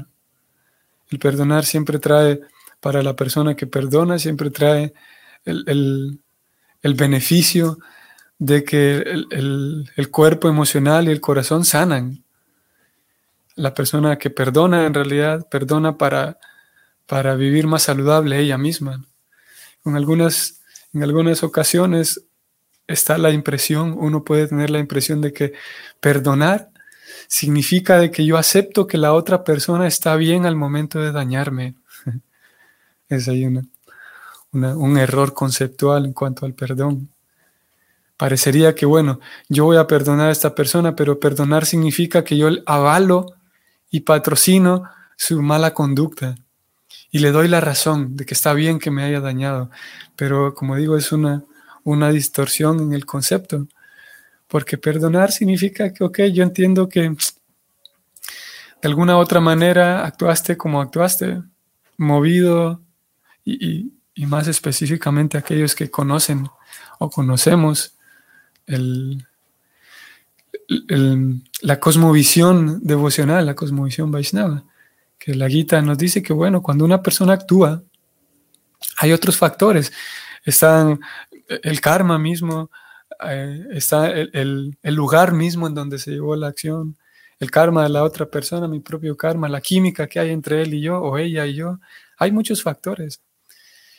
El 1.12 1.19
perdonar 1.19 1.65
siempre 1.65 2.00
trae 2.00 2.41
para 2.79 3.03
la 3.03 3.15
persona 3.15 3.55
que 3.55 3.67
perdona, 3.67 4.17
siempre 4.17 4.50
trae 4.50 4.91
el, 5.45 6.19
beneficio 6.81 7.77
de 8.39 8.63
que 8.63 8.98
el, 8.98 10.10
cuerpo 10.10 10.50
emocional 10.50 11.07
y 11.07 11.12
el 11.12 11.21
corazón 11.21 11.63
sanan. 11.63 12.24
La 13.55 13.75
persona 13.75 14.17
que 14.17 14.31
perdona 14.31 14.88
en 14.88 14.95
realidad 14.95 15.48
perdona 15.48 15.95
para, 15.95 16.39
para 17.12 17.36
vivir 17.36 17.68
más 17.68 17.84
saludable 17.84 18.39
ella 18.39 18.58
misma. 18.58 19.03
En 19.84 19.98
algunas, 19.98 20.62
en 20.94 21.03
algunas 21.03 21.44
ocasiones 21.44 22.24
está 22.88 23.18
la 23.18 23.32
impresión, 23.32 23.98
uno 23.98 24.24
puede 24.24 24.48
tener 24.48 24.70
la 24.70 24.80
impresión 24.80 25.20
de 25.20 25.34
que 25.34 25.51
perdonar 26.00 26.70
significa 27.27 28.00
de 28.00 28.12
que 28.12 28.25
yo 28.25 28.38
acepto 28.38 28.88
que 28.88 28.98
la 28.98 29.12
otra 29.12 29.44
persona 29.44 29.88
está 29.88 30.15
bien 30.15 30.46
al 30.46 30.56
momento 30.56 31.01
de 31.01 31.12
dañarme. 31.12 31.75
Es 33.10 33.27
ahí 33.27 33.46
un 34.53 34.98
error 34.98 35.34
conceptual 35.34 36.06
en 36.06 36.13
cuanto 36.13 36.46
al 36.46 36.53
perdón. 36.53 37.10
Parecería 38.15 38.74
que, 38.74 38.86
bueno, 38.86 39.20
yo 39.50 39.65
voy 39.65 39.75
a 39.75 39.86
perdonar 39.86 40.30
a 40.30 40.32
esta 40.32 40.56
persona, 40.56 40.96
pero 40.96 41.20
perdonar 41.20 41.65
significa 41.65 42.24
que 42.24 42.38
yo 42.38 42.48
avalo 42.65 43.25
y 43.89 44.00
patrocino 44.00 44.84
su 45.18 45.41
mala 45.41 45.74
conducta 45.74 46.38
y 47.12 47.20
le 47.20 47.32
doy 47.32 47.48
la 47.48 47.62
razón 47.62 48.15
de 48.15 48.25
que 48.25 48.34
está 48.34 48.53
bien 48.53 48.80
que 48.80 48.89
me 48.89 49.03
haya 49.03 49.20
dañado. 49.20 49.70
Pero 50.15 50.53
como 50.56 50.75
digo, 50.75 50.98
es 50.98 51.12
una, 51.12 51.44
una 51.84 52.10
distorsión 52.10 52.80
en 52.80 52.94
el 52.94 53.06
concepto, 53.06 53.68
porque 54.48 54.77
perdonar 54.77 55.32
significa 55.32 55.94
que, 55.94 56.03
ok, 56.03 56.20
yo 56.34 56.44
entiendo 56.44 56.89
que 56.89 57.01
de 57.01 57.15
alguna 58.88 59.18
otra 59.18 59.39
manera 59.39 60.06
actuaste 60.06 60.58
como 60.58 60.82
actuaste, 60.82 61.41
movido 61.98 62.82
y, 63.46 63.94
y 64.15 64.25
más 64.25 64.48
específicamente 64.48 65.38
aquellos 65.38 65.75
que 65.75 65.91
conocen 65.91 66.48
o 67.00 67.10
conocemos 67.10 67.96
el, 68.65 69.25
la 71.62 71.80
cosmovisión 71.80 72.80
devocional, 72.84 73.46
la 73.46 73.56
cosmovisión 73.56 74.12
Vaishnava, 74.12 74.63
que 75.22 75.36
la 75.36 75.48
Gita 75.48 75.80
nos 75.84 76.00
dice 76.00 76.24
que, 76.24 76.34
bueno, 76.34 76.63
cuando 76.63 76.84
una 76.84 77.04
persona 77.04 77.34
actúa, 77.34 77.84
hay 78.98 79.12
otros 79.13 79.38
factores. 79.38 79.94
Están 80.44 81.00
el 81.48 81.80
karma 81.80 82.18
mismo, 82.18 82.72
eh, 83.30 83.68
está 83.70 84.10
el, 84.10 84.75
el, 84.82 84.96
lugar 84.96 85.32
mismo 85.32 85.68
en 85.68 85.75
donde 85.75 86.00
se 86.00 86.10
llevó 86.10 86.36
la 86.36 86.48
acción, 86.48 86.98
el 87.40 87.51
karma 87.51 87.84
de 87.84 87.90
la 87.90 88.04
otra 88.04 88.25
persona, 88.25 88.68
mi 88.68 88.80
propio 88.80 89.16
karma, 89.16 89.48
la 89.48 89.62
química 89.62 90.08
que 90.08 90.20
hay 90.20 90.32
entre 90.32 90.63
él 90.63 90.74
y 90.74 90.82
yo, 90.82 91.00
o 91.00 91.16
ella 91.20 91.46
y 91.46 91.54
yo. 91.54 91.80
Hay 92.18 92.32
muchos 92.32 92.63
factores. 92.63 93.22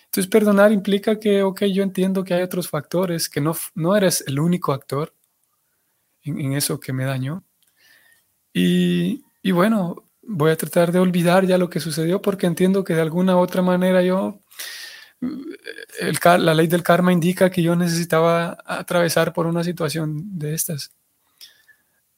Entonces, 0.07 0.29
perdonar 0.29 0.73
implica 0.73 1.21
que, 1.21 1.45
ok, 1.45 1.63
yo 1.67 1.85
entiendo 1.85 2.25
que 2.25 2.35
hay 2.35 2.43
otros 2.43 2.69
factores, 2.69 3.29
que 3.29 3.41
no, 3.41 3.55
no 3.77 3.95
eres 3.97 4.25
el 4.27 4.41
único 4.41 4.73
actor 4.73 5.15
en, 6.25 6.55
eso 6.55 6.81
que 6.81 6.93
me 6.93 7.05
dañó. 7.05 7.45
Y, 8.53 9.25
y, 9.41 9.53
bueno, 9.53 10.05
voy 10.23 10.51
a 10.53 10.57
tratar 10.57 10.93
de 10.93 10.99
olvidar 10.99 11.47
ya 11.47 11.59
lo 11.59 11.69
que 11.69 11.81
sucedió 11.81 12.23
porque 12.23 12.47
entiendo 12.47 12.85
que 12.85 12.95
de 12.95 13.03
alguna 13.03 13.37
u 13.37 13.41
otra 13.41 13.63
manera 13.63 14.03
yo, 14.03 14.41
la 16.25 16.55
ley 16.55 16.67
del 16.67 16.83
karma 16.83 17.13
indica 17.13 17.51
que 17.51 17.63
yo 17.63 17.77
necesitaba 17.77 18.59
atravesar 18.65 19.33
por 19.33 19.47
una 19.47 19.65
situación 19.65 20.39
de 20.39 20.55
estas. 20.55 20.93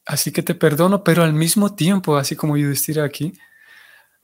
Así 0.07 0.33
que 0.33 0.43
te 0.43 0.55
perdono, 0.55 1.03
pero 1.03 1.23
al 1.23 1.33
mismo 1.33 1.75
tiempo, 1.75 2.17
así 2.17 2.37
como 2.37 2.57
decía 2.57 3.05
aquí, 3.05 3.33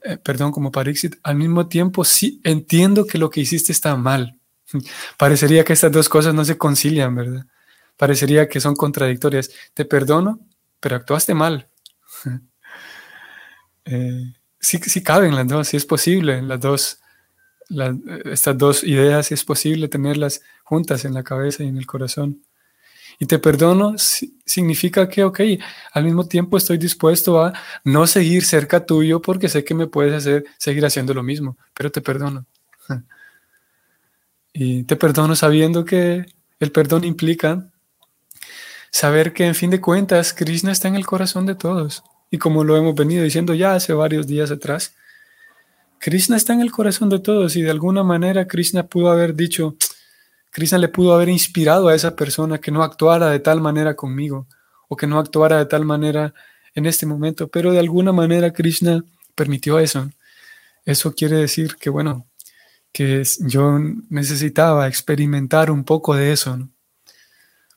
eh, 0.03 0.17
perdón, 0.19 0.53
como 0.53 0.71
Parixit, 0.71 1.17
al 1.23 1.37
mismo 1.37 1.69
tiempo 1.69 2.05
sí 2.05 2.41
entiendo 2.45 3.07
que 3.07 3.19
lo 3.19 3.31
que 3.31 3.41
hiciste 3.41 3.73
está 3.73 3.97
mal. 3.97 4.39
Parecería 5.19 5.65
que 5.65 5.73
estas 5.73 5.93
dos 5.93 6.09
cosas 6.09 6.35
no 6.35 6.45
se 6.45 6.59
concilian, 6.59 7.15
¿verdad? 7.15 7.47
Parecería 7.97 8.49
que 8.49 8.61
son 8.61 8.75
contradictorias. 8.75 9.51
Te 9.75 9.85
perdono, 9.85 10.41
pero 10.81 10.97
actuaste 10.97 11.35
mal. 11.35 11.69
eh, 13.85 14.35
sí, 14.59 14.79
sí 14.79 15.03
caben 15.03 15.35
las 15.35 15.47
dos, 15.47 15.69
sí 15.69 15.77
es 15.77 15.87
posible, 15.87 16.43
las 16.43 16.61
dos, 16.61 17.01
estas 18.25 18.57
dos 18.57 18.85
ideas, 18.85 19.27
sí 19.27 19.35
es 19.35 19.45
posible 19.45 19.89
tenerlas 19.89 20.43
juntas 20.65 21.05
en 21.05 21.15
la 21.15 21.23
cabeza 21.23 21.65
y 21.65 21.69
en 21.69 21.77
el 21.77 21.87
corazón. 21.87 22.43
Y 23.19 23.27
te 23.27 23.39
perdono 23.39 23.97
significa 23.99 25.09
que, 25.09 25.25
ok, 25.25 25.41
al 25.93 26.05
mismo 26.05 26.27
tiempo 26.27 26.57
estoy 26.57 26.79
dispuesto 26.79 27.43
a 27.45 27.53
no 27.85 28.07
seguir 28.07 28.45
cerca 28.45 28.87
tuyo 28.87 29.21
porque 29.21 29.51
sé 29.51 29.63
que 29.63 29.75
me 29.75 29.87
puedes 29.87 30.15
hacer 30.15 30.45
seguir 30.57 30.87
haciendo 30.87 31.13
lo 31.13 31.23
mismo, 31.23 31.59
pero 31.75 31.91
te 31.91 32.01
perdono. 32.01 32.47
Y 34.53 34.83
te 34.83 34.97
perdono 34.97 35.37
sabiendo 35.37 35.85
que 35.85 36.27
el 36.59 36.73
perdón 36.73 37.05
implica 37.05 37.71
saber 38.91 39.33
que 39.33 39.47
en 39.47 39.55
fin 39.55 39.71
de 39.71 39.81
cuentas 39.81 40.33
Krishna 40.33 40.73
está 40.73 40.89
en 40.89 40.97
el 40.97 41.07
corazón 41.07 41.47
de 41.47 41.55
todos. 41.55 42.03
Y 42.31 42.39
como 42.39 42.65
lo 42.65 42.77
hemos 42.77 42.95
venido 42.95 43.25
diciendo 43.25 43.55
ya 43.55 43.75
hace 43.75 43.93
varios 43.93 44.27
días 44.27 44.51
atrás, 44.51 44.95
Krishna 45.99 46.37
está 46.37 46.53
en 46.53 46.61
el 46.61 46.71
corazón 46.71 47.11
de 47.11 47.19
todos 47.19 47.57
y 47.57 47.63
de 47.63 47.71
alguna 47.71 48.03
manera 48.03 48.47
Krishna 48.47 48.87
pudo 48.87 49.11
haber 49.11 49.35
dicho, 49.35 49.77
Krishna 50.51 50.79
le 50.79 50.89
pudo 50.89 51.15
haber 51.15 51.29
inspirado 51.29 51.89
a 51.89 51.95
esa 51.95 52.17
persona 52.17 52.59
que 52.59 52.71
no 52.71 52.83
actuara 52.83 53.31
de 53.31 53.41
tal 53.41 53.61
manera 53.61 53.95
conmigo 53.95 54.47
o 54.89 54.97
que 54.97 55.07
no 55.07 55.19
actuara 55.19 55.59
de 55.59 55.67
tal 55.67 55.85
manera 55.85 56.33
en 56.75 56.87
este 56.87 57.05
momento, 57.05 57.49
pero 57.49 57.73
de 57.73 57.81
alguna 57.81 58.13
manera 58.13 58.53
Krishna 58.53 59.05
permitió 59.35 59.79
eso. 59.79 60.11
Eso 60.85 61.15
quiere 61.15 61.37
decir 61.37 61.77
que, 61.77 61.91
bueno, 61.91 62.27
que 62.93 63.23
yo 63.41 63.79
necesitaba 64.09 64.89
experimentar 64.89 65.71
un 65.71 65.85
poco 65.85 66.15
de 66.15 66.33
eso. 66.33 66.69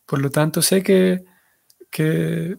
Por 0.06 0.22
lo 0.22 0.30
tanto, 0.30 0.62
sé 0.62 0.82
que, 0.82 1.24
que 1.90 2.58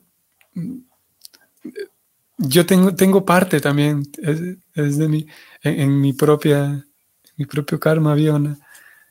yo 2.39 2.67
tengo, 2.67 2.95
tengo 2.95 3.25
parte 3.25 3.61
también, 3.61 4.03
es, 4.23 4.99
de 4.99 5.09
mi, 5.09 5.27
en, 5.63 6.01
mi 6.01 6.13
propia, 6.13 6.65
en 6.65 6.85
mi 7.37 7.47
propio 7.47 7.79
karma 7.79 8.13
había 8.13 8.35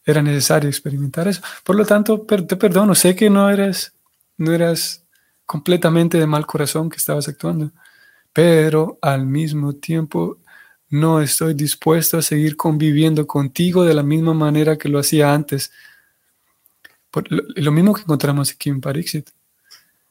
era 0.06 0.22
necesario 0.22 0.70
experimentar 0.70 1.28
eso. 1.28 1.42
Por 1.64 1.76
lo 1.76 1.86
tanto, 1.86 2.22
te 2.22 2.56
perdono, 2.58 2.94
sé 2.96 3.16
que 3.16 3.30
no 3.30 3.50
eres, 3.50 3.94
no 4.38 4.52
eras 4.52 5.04
completamente 5.46 6.18
de 6.18 6.28
mal 6.28 6.46
corazón 6.46 6.90
que 6.90 6.98
estabas 6.98 7.28
actuando, 7.28 7.72
pero 8.34 8.98
al 9.02 9.26
mismo 9.26 9.74
tiempo 9.74 10.40
no 10.90 11.22
estoy 11.22 11.54
dispuesto 11.54 12.18
a 12.18 12.22
seguir 12.22 12.58
conviviendo 12.58 13.26
contigo 13.26 13.84
de 13.84 13.94
la 13.94 14.04
misma 14.04 14.34
manera 14.34 14.78
que 14.78 14.90
lo 14.90 15.00
hacía 15.00 15.34
antes. 15.34 15.72
lo, 17.30 17.72
mismo 17.72 17.94
que 17.94 18.02
encontramos 18.02 18.52
aquí 18.52 18.70
en 18.70 18.82
Parixit, 18.82 19.30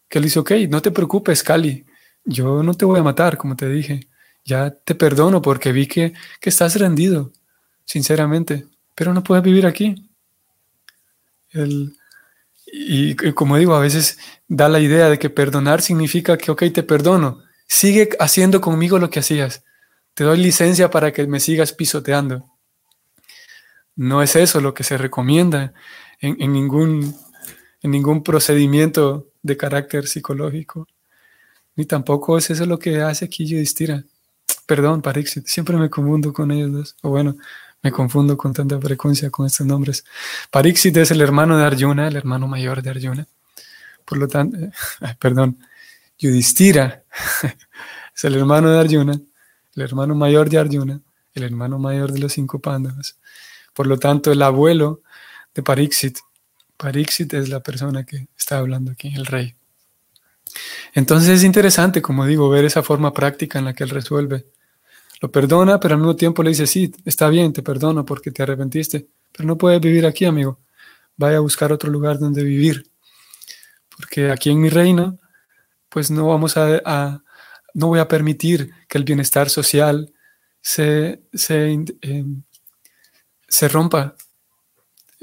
que 0.08 0.18
él 0.18 0.24
dice, 0.24 0.38
ok, 0.38 0.52
no 0.68 0.80
te 0.82 0.90
preocupes, 0.90 1.42
Cali, 1.42 1.84
yo 2.24 2.62
no 2.62 2.74
te 2.74 2.84
voy 2.84 3.00
a 3.00 3.02
matar, 3.02 3.36
como 3.36 3.56
te 3.56 3.68
dije, 3.68 4.08
ya 4.44 4.70
te 4.70 4.94
perdono 4.94 5.42
porque 5.42 5.72
vi 5.72 5.86
que, 5.86 6.12
que 6.40 6.50
estás 6.50 6.76
rendido, 6.76 7.32
sinceramente 7.84 8.66
pero 8.94 9.14
no 9.14 9.22
puedes 9.22 9.44
vivir 9.44 9.66
aquí. 9.66 10.08
y, 12.66 13.14
como 13.34 13.56
digo, 13.58 13.74
a 13.74 13.80
veces 13.80 14.18
da 14.48 14.68
la 14.68 14.80
idea 14.80 15.10
de 15.10 15.18
que 15.18 15.30
perdonar 15.30 15.82
significa 15.82 16.38
que, 16.38 16.50
ok, 16.50 16.64
te 16.72 16.82
perdono, 16.82 17.42
sigue 17.66 18.10
haciendo 18.18 18.60
conmigo 18.60 18.98
lo 18.98 19.10
que 19.10 19.20
hacías, 19.20 19.64
te 20.14 20.24
doy 20.24 20.38
licencia 20.38 20.90
para 20.90 21.12
que 21.12 21.26
me 21.26 21.40
sigas 21.40 21.72
pisoteando. 21.72 22.48
No 23.94 24.22
es 24.22 24.36
eso 24.36 24.60
lo 24.60 24.72
que 24.72 24.84
se 24.84 24.96
recomienda 24.96 25.74
en, 26.20 26.52
ningún, 26.52 27.14
en 27.82 27.90
ningún 27.90 28.22
procedimiento 28.22 29.28
de 29.42 29.56
carácter 29.56 30.06
psicológico, 30.06 30.86
ni 31.76 31.84
tampoco 31.86 32.38
es 32.38 32.50
eso 32.50 32.66
lo 32.66 32.78
que 32.78 33.00
hace 33.00 33.24
aquí 33.24 33.46
Yudhishthira. 33.46 34.04
Perdón, 34.66 35.02
Parixit, 35.02 35.46
siempre 35.46 35.76
me 35.76 35.90
confundo 35.90 36.32
con 36.32 36.50
ellos 36.50 36.72
dos. 36.72 36.96
O 37.02 37.10
bueno, 37.10 37.36
me 37.82 37.90
confundo 37.90 38.36
con 38.36 38.52
tanta 38.52 38.80
frecuencia 38.80 39.30
con 39.30 39.46
estos 39.46 39.66
nombres. 39.66 40.04
Parixit 40.50 40.96
es 40.96 41.10
el 41.10 41.20
hermano 41.20 41.58
de 41.58 41.64
Arjuna, 41.64 42.08
el 42.08 42.16
hermano 42.16 42.46
mayor 42.46 42.82
de 42.82 42.90
Arjuna. 42.90 43.26
Por 44.04 44.18
lo 44.18 44.28
tanto, 44.28 44.56
perdón, 45.18 45.58
Yudhishthira 46.18 47.04
es 48.14 48.24
el 48.24 48.36
hermano 48.36 48.70
de 48.70 48.80
Arjuna, 48.80 49.20
el 49.74 49.82
hermano 49.82 50.14
mayor 50.14 50.48
de 50.48 50.58
Arjuna, 50.58 51.00
el 51.34 51.42
hermano 51.42 51.78
mayor 51.78 52.12
de 52.12 52.20
los 52.20 52.32
cinco 52.32 52.60
pándavas. 52.60 53.18
Por 53.74 53.86
lo 53.86 53.98
tanto, 53.98 54.30
el 54.30 54.42
abuelo 54.42 55.02
de 55.54 55.62
Parixit, 55.62 56.18
Parixit 56.76 57.32
es 57.34 57.48
la 57.48 57.60
persona 57.60 58.04
que 58.04 58.28
está 58.36 58.58
hablando 58.58 58.92
aquí, 58.92 59.12
el 59.14 59.26
rey. 59.26 59.54
Entonces 60.94 61.28
es 61.30 61.44
interesante, 61.44 62.02
como 62.02 62.26
digo, 62.26 62.48
ver 62.48 62.64
esa 62.64 62.82
forma 62.82 63.12
práctica 63.12 63.58
en 63.58 63.66
la 63.66 63.74
que 63.74 63.84
él 63.84 63.90
resuelve 63.90 64.46
lo 65.22 65.30
perdona, 65.30 65.78
pero 65.78 65.94
al 65.94 66.00
mismo 66.00 66.16
tiempo 66.16 66.42
le 66.42 66.50
dice, 66.50 66.66
sí, 66.66 66.92
está 67.04 67.28
bien, 67.28 67.52
te 67.52 67.62
perdono 67.62 68.04
porque 68.04 68.32
te 68.32 68.42
arrepentiste, 68.42 69.06
pero 69.30 69.46
no 69.46 69.56
puedes 69.56 69.80
vivir 69.80 70.04
aquí, 70.04 70.24
amigo. 70.24 70.58
Vaya 71.16 71.36
a 71.36 71.40
buscar 71.40 71.72
otro 71.72 71.90
lugar 71.90 72.18
donde 72.18 72.42
vivir. 72.42 72.90
Porque 73.96 74.32
aquí 74.32 74.50
en 74.50 74.60
mi 74.60 74.68
reino, 74.68 75.20
pues 75.88 76.10
no 76.10 76.26
vamos 76.26 76.56
a, 76.56 77.22
no 77.72 77.86
voy 77.86 78.00
a 78.00 78.08
permitir 78.08 78.72
que 78.88 78.98
el 78.98 79.04
bienestar 79.04 79.48
social 79.48 80.12
se, 80.60 81.22
se, 81.32 81.84
se 83.46 83.68
rompa. 83.68 84.16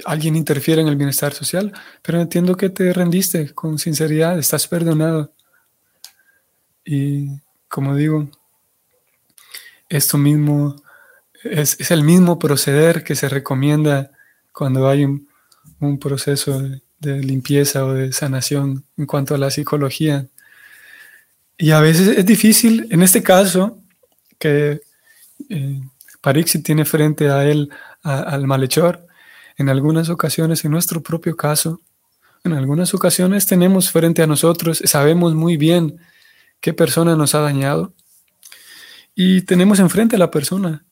Alguien 0.06 0.36
interfiere 0.36 0.82
en 0.82 0.88
el 0.88 0.96
bienestar 0.96 1.34
social, 1.34 1.74
pero 2.02 2.22
entiendo 2.22 2.56
que 2.56 2.70
te 2.70 2.94
rendiste 2.94 3.54
con 3.54 3.78
sinceridad, 3.80 4.40
estás 4.40 4.68
perdonado. 4.68 5.34
Y 6.86 7.28
como 7.68 7.96
digo, 7.96 8.30
esto 9.90 10.18
mismo 10.18 10.76
es, 11.44 11.92
el 11.92 12.04
mismo 12.04 12.40
proceder 12.40 13.04
que 13.04 13.16
se 13.16 13.30
recomienda 13.30 14.12
cuando 14.54 14.88
hay 14.88 15.06
un, 15.06 15.28
proceso 16.00 16.62
de, 17.00 17.24
limpieza 17.24 17.86
o 17.86 17.94
de 17.94 18.12
sanación 18.12 18.84
en 18.98 19.06
cuanto 19.06 19.36
a 19.36 19.38
la 19.38 19.50
psicología. 19.50 20.28
Y 21.58 21.72
a 21.72 21.80
veces 21.80 22.18
es 22.18 22.26
difícil, 22.26 22.88
en 22.90 23.02
este 23.02 23.24
caso, 23.24 23.80
que 24.38 24.82
eh, 25.50 25.82
tiene 26.64 26.86
frente 26.86 27.30
a 27.30 27.46
él 27.46 27.70
al 28.04 28.48
malhechor, 28.48 29.08
en 29.60 29.68
algunas 29.68 30.08
ocasiones, 30.10 30.64
en 30.64 30.72
nuestro 30.72 31.04
propio 31.04 31.36
caso, 31.36 31.82
En 32.46 32.54
algunas 32.54 32.94
ocasiones 32.94 33.46
tenemos 33.46 33.92
frente 33.92 34.22
a 34.22 34.28
nosotros, 34.28 34.82
sabemos 34.86 35.36
muy 35.36 35.58
bien 35.58 36.00
qué 36.62 36.72
persona 36.74 37.18
nos 37.18 37.36
ha 37.36 37.42
dañado 37.42 37.94
y 39.14 39.42
tenemos 39.42 39.80
enfrente 39.80 40.16
a 40.16 40.20
la 40.20 40.32
persona. 40.32 40.86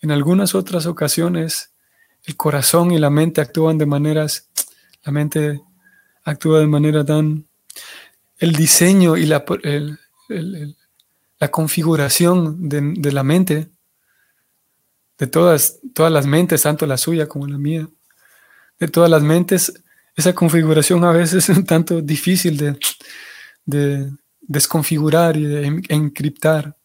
En 0.00 0.12
algunas 0.12 0.54
otras 0.54 0.86
ocasiones 0.86 1.72
el 2.22 2.36
corazón 2.36 2.92
y 2.92 2.98
la 2.98 3.10
mente 3.10 3.40
actúan 3.40 3.76
de 3.76 3.86
maneras, 3.86 4.48
la 5.02 5.10
mente 5.10 5.60
actúa 6.22 6.60
de 6.60 6.68
manera 6.68 7.04
tan, 7.04 7.48
el 8.38 8.52
diseño 8.52 9.16
y 9.16 9.26
la, 9.26 9.44
la 11.40 11.50
configuración 11.50 12.68
de, 12.68 12.94
de, 12.96 13.10
la 13.10 13.24
mente, 13.24 13.68
de 15.18 15.26
todas, 15.26 15.80
todas 15.92 16.12
las 16.12 16.26
mentes, 16.26 16.62
tanto 16.62 16.86
la 16.86 16.96
suya 16.96 17.26
como 17.26 17.48
la 17.48 17.58
mía, 17.58 17.88
de 18.84 18.90
todas 18.90 19.10
las 19.10 19.22
mentes, 19.22 19.72
esa 20.14 20.34
configuración 20.34 21.04
a 21.04 21.12
veces 21.12 21.48
es 21.48 21.56
un 21.56 21.64
tanto 21.64 22.02
difícil 22.02 22.56
de, 22.56 22.78
de 23.64 24.12
desconfigurar 24.42 25.36
y 25.36 25.44
de 25.44 25.82
encriptar, 25.88 26.76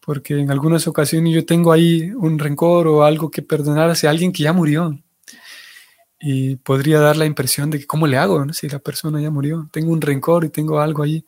porque 0.00 0.38
en 0.38 0.50
algunas 0.50 0.86
ocasiones 0.86 1.34
yo 1.34 1.44
tengo 1.44 1.72
ahí 1.72 2.12
un 2.12 2.38
rencor 2.38 2.86
o 2.86 3.04
algo 3.04 3.30
que 3.30 3.42
perdonar 3.42 3.90
hacia 3.90 4.10
alguien 4.10 4.32
que 4.32 4.44
ya 4.44 4.52
murió. 4.52 4.98
Y 6.20 6.56
podría 6.56 7.00
dar 7.00 7.16
la 7.16 7.26
impresión 7.26 7.68
de 7.68 7.80
que 7.80 7.86
cómo 7.86 8.06
le 8.06 8.16
hago 8.16 8.50
si 8.52 8.68
la 8.68 8.78
persona 8.78 9.20
ya 9.20 9.30
murió. 9.30 9.68
Tengo 9.72 9.92
un 9.92 10.00
rencor 10.00 10.44
y 10.44 10.48
tengo 10.48 10.80
algo 10.80 11.02
ahí. 11.02 11.26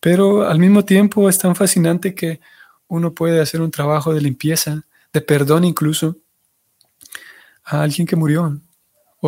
Pero 0.00 0.46
al 0.46 0.58
mismo 0.58 0.84
tiempo 0.84 1.28
es 1.28 1.38
tan 1.38 1.54
fascinante 1.56 2.14
que 2.14 2.40
uno 2.88 3.14
puede 3.14 3.40
hacer 3.40 3.62
un 3.62 3.70
trabajo 3.70 4.12
de 4.12 4.20
limpieza, 4.20 4.84
de 5.12 5.20
perdón 5.22 5.64
incluso, 5.64 6.18
a 7.64 7.82
alguien 7.82 8.06
que 8.06 8.16
murió 8.16 8.60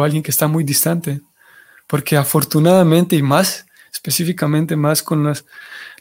o 0.00 0.04
alguien 0.04 0.22
que 0.22 0.30
está 0.30 0.46
muy 0.46 0.64
distante. 0.64 1.20
Porque 1.86 2.16
afortunadamente 2.16 3.16
y 3.16 3.22
más 3.22 3.66
específicamente 3.96 4.76
más 4.76 5.02
con 5.02 5.24
las, 5.24 5.44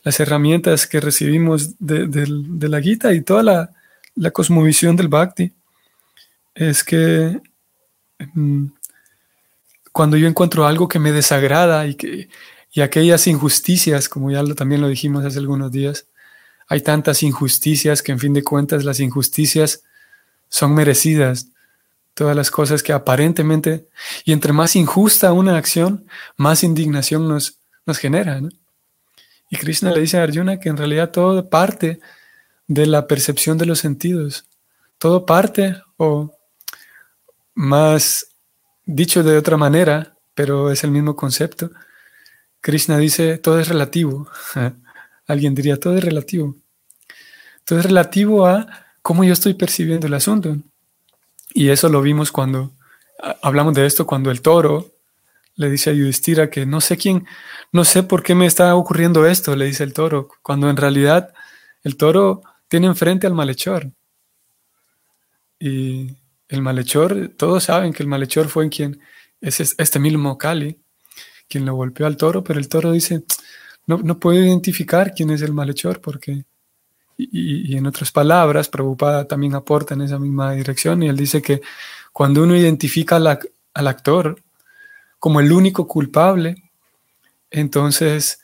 las 0.04 0.20
herramientas 0.20 0.86
que 0.86 1.00
recibimos 1.00 1.76
de, 1.80 2.70
la 2.70 2.82
Gita 2.82 3.14
y 3.14 3.22
toda 3.22 3.42
la, 3.42 3.70
la, 4.16 4.32
cosmovisión 4.32 4.96
del 4.96 5.08
Bhakti, 5.08 5.52
es 6.54 6.84
que 6.84 7.42
mm, 8.34 8.66
cuando 9.92 10.18
yo 10.18 10.28
encuentro 10.28 10.68
algo 10.68 10.88
que 10.88 11.00
me 11.00 11.12
desagrada 11.12 11.88
y, 11.88 11.96
que, 11.96 12.30
y 12.72 12.82
aquellas 12.82 13.28
injusticias, 13.28 14.10
como 14.10 14.30
ya 14.30 14.44
también 14.56 14.82
lo 14.82 14.90
dijimos 14.90 15.24
hace 15.26 15.40
algunos 15.40 15.72
días, 15.72 16.08
hay 16.68 16.82
tantas 16.82 17.24
injusticias 17.24 18.02
que 18.02 18.12
en 18.12 18.20
fin 18.20 18.34
de 18.34 18.44
cuentas 18.44 18.84
las 18.84 19.00
injusticias 19.00 19.84
son 20.50 20.74
merecidas. 20.74 21.48
Todas 22.16 22.36
las 22.36 22.50
cosas 22.50 22.82
que 22.82 22.94
aparentemente, 22.94 23.88
y 24.24 24.32
entre 24.34 24.52
más 24.52 24.76
injusta 24.76 25.32
una 25.34 25.58
acción, 25.58 26.08
más 26.38 26.64
indignación 26.64 27.28
nos, 27.28 27.60
nos 27.86 28.00
genera. 28.00 28.42
Y 29.50 29.58
Krishna 29.58 29.92
le 29.92 30.02
dice 30.02 30.18
a 30.18 30.24
Arjuna 30.24 30.60
que 30.60 30.70
en 30.70 30.78
realidad 30.78 31.12
todo 31.12 31.48
parte 31.50 32.00
de 32.68 32.88
la 32.88 33.06
percepción 33.06 33.58
de 33.58 33.68
los 33.68 33.80
sentidos. 33.80 34.46
Todo 34.98 35.26
parte, 35.26 35.76
o 35.98 36.34
más 37.54 38.28
dicho 38.86 39.24
de 39.24 39.38
otra 39.38 39.58
manera, 39.58 40.18
pero 40.34 40.72
es 40.72 40.84
el 40.84 40.92
mismo 40.92 41.16
concepto. 41.16 41.72
Krishna 42.62 42.98
dice, 42.98 43.38
todo 43.38 43.60
es 43.60 43.68
relativo. 43.68 44.28
Alguien 45.28 45.54
diría, 45.54 45.80
todo 45.80 45.98
es 45.98 46.04
relativo. 46.04 46.56
Todo 47.64 47.80
es 47.80 47.86
relativo 47.86 48.46
a 48.46 48.68
cómo 49.02 49.24
yo 49.24 49.34
estoy 49.34 49.54
percibiendo 49.54 50.08
el 50.08 50.14
asunto. 50.14 50.58
Y 51.58 51.70
eso 51.70 51.88
lo 51.88 52.02
vimos 52.02 52.34
cuando 52.34 52.74
hablamos 53.42 53.74
de 53.74 53.86
esto, 53.86 54.06
cuando 54.06 54.30
el 54.30 54.42
toro 54.42 54.92
le 55.56 55.70
dice 55.70 55.90
a 55.90 55.94
Yudhishthira 55.94 56.50
que 56.50 56.66
no 56.66 56.82
sé 56.82 56.98
quién, 56.98 57.26
no 57.72 57.86
sé 57.86 58.04
por 58.04 58.24
qué 58.24 58.36
me 58.36 58.46
está 58.46 58.76
ocurriendo 58.76 59.26
esto, 59.26 59.56
le 59.56 59.66
dice 59.66 59.86
el 59.86 59.94
toro, 59.94 60.28
cuando 60.42 60.70
en 60.70 60.76
realidad 60.76 61.34
el 61.86 61.96
toro 61.96 62.44
tiene 62.68 62.88
enfrente 62.88 63.26
al 63.26 63.36
malhechor. 63.36 63.90
Y 65.58 66.18
el 66.50 66.62
malhechor, 66.62 67.30
todos 67.38 67.64
saben 67.64 67.94
que 67.94 68.04
el 68.04 68.10
malhechor 68.10 68.50
fue 68.50 68.66
en 68.66 68.70
quien, 68.70 69.00
es 69.40 69.62
este 69.78 69.98
mismo 69.98 70.38
Kali, 70.38 70.82
quien 71.48 71.66
lo 71.66 71.74
golpeó 71.76 72.06
al 72.06 72.18
toro, 72.18 72.44
pero 72.44 72.60
el 72.60 72.68
toro 72.68 72.92
dice, 72.92 73.24
no, 73.88 74.00
no 74.00 74.20
puedo 74.20 74.44
identificar 74.44 75.14
quién 75.16 75.30
es 75.30 75.42
el 75.42 75.54
malhechor 75.54 76.02
porque, 76.02 76.44
y, 77.18 77.78
en 77.78 77.86
otras 77.86 78.12
palabras, 78.12 78.70
Prabhupada 78.70 79.26
también 79.26 79.56
aporta 79.56 79.94
en 79.94 80.02
esa 80.02 80.20
misma 80.20 80.54
dirección 80.54 81.02
y 81.04 81.08
él 81.08 81.16
dice 81.16 81.42
que 81.42 81.62
cuando 82.12 82.44
uno 82.44 82.56
identifica 82.56 83.16
al 83.16 83.88
actor, 83.88 84.42
como 85.20 85.40
el 85.40 85.52
único 85.52 85.88
culpable, 85.88 86.56
entonces 87.52 88.42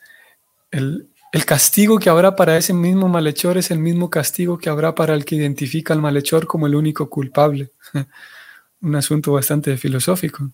el, 0.71 1.10
castigo 1.45 1.99
que 1.99 2.10
habrá 2.10 2.36
para 2.36 2.57
ese 2.57 2.73
mismo 2.73 3.07
malhechor 3.07 3.57
es 3.57 3.71
el 3.71 3.79
mismo 3.79 4.10
castigo 4.10 4.57
que 4.57 4.69
habrá 4.69 4.95
para 4.95 5.13
el 5.13 5.25
que 5.25 5.36
identifica 5.36 5.93
al 5.93 6.01
malhechor 6.01 6.47
como 6.47 6.67
el 6.67 6.75
único 6.75 7.10
culpable. 7.10 7.71
Un 8.81 8.95
asunto 8.95 9.34
bastante 9.34 9.77
filosófico. 9.77 10.49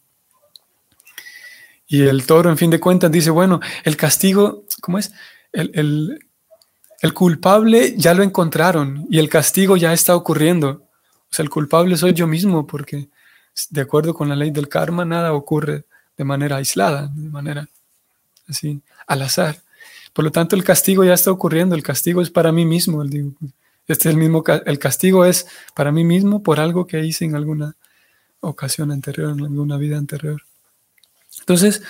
Y 1.87 2.01
el 2.01 2.25
toro, 2.25 2.49
en 2.49 2.57
fin 2.57 2.69
de 2.69 2.79
cuentas, 2.79 3.11
dice, 3.11 3.29
bueno, 3.29 3.61
el 3.85 3.95
castigo, 3.95 4.65
¿cómo 4.81 4.97
es? 4.97 5.13
El, 5.53 5.71
el, 5.73 6.26
culpable 7.13 7.93
ya 7.97 8.13
lo 8.13 8.23
encontraron 8.23 9.05
y 9.09 9.19
el 9.19 9.29
castigo 9.29 9.77
ya 9.77 9.93
está 9.93 10.15
ocurriendo. 10.15 10.83
O 11.29 11.33
sea, 11.33 11.43
el 11.43 11.49
culpable 11.49 11.97
soy 11.97 12.13
yo 12.13 12.27
mismo 12.27 12.65
porque 12.65 13.09
de 13.69 13.81
acuerdo 13.81 14.13
con 14.13 14.29
la 14.29 14.35
ley 14.35 14.51
del 14.51 14.69
karma 14.69 15.05
nada 15.05 15.33
ocurre 15.33 15.85
de 16.15 16.23
manera 16.23 16.57
aislada, 16.57 17.11
de 17.13 17.29
manera 17.29 17.67
así, 18.47 18.81
al 19.05 19.21
azar. 19.21 19.61
Por 20.13 20.25
lo 20.25 20.31
tanto, 20.31 20.55
el 20.55 20.63
castigo 20.63 21.03
ya 21.03 21.13
está 21.13 21.31
ocurriendo, 21.31 21.75
el 21.75 21.83
castigo 21.83 22.21
es 22.21 22.31
para 22.31 22.51
mí 22.51 22.65
mismo. 22.65 23.03
El, 23.03 23.35
este 23.87 24.09
es 24.09 24.15
el 24.15 24.17
mismo, 24.17 24.43
el 24.65 24.79
castigo 24.79 25.25
es 25.25 25.47
para 25.75 25.91
mí 25.91 26.03
mismo 26.03 26.41
por 26.41 26.59
algo 26.59 26.87
que 26.87 27.05
hice 27.05 27.25
en 27.25 27.35
alguna 27.35 27.75
ocasión 28.39 28.91
anterior, 28.91 29.31
en 29.31 29.45
alguna 29.45 29.77
vida 29.77 29.97
anterior. 29.97 30.41
Entonces, 31.39 31.83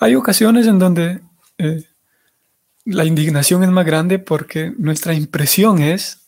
hay 0.00 0.16
ocasiones 0.16 0.66
en 0.66 0.78
donde 0.78 1.20
eh, 1.58 1.84
la 2.84 3.04
indignación 3.04 3.62
es 3.62 3.70
más 3.70 3.86
grande 3.86 4.18
porque 4.18 4.72
nuestra 4.78 5.14
impresión 5.14 5.80
es, 5.80 6.26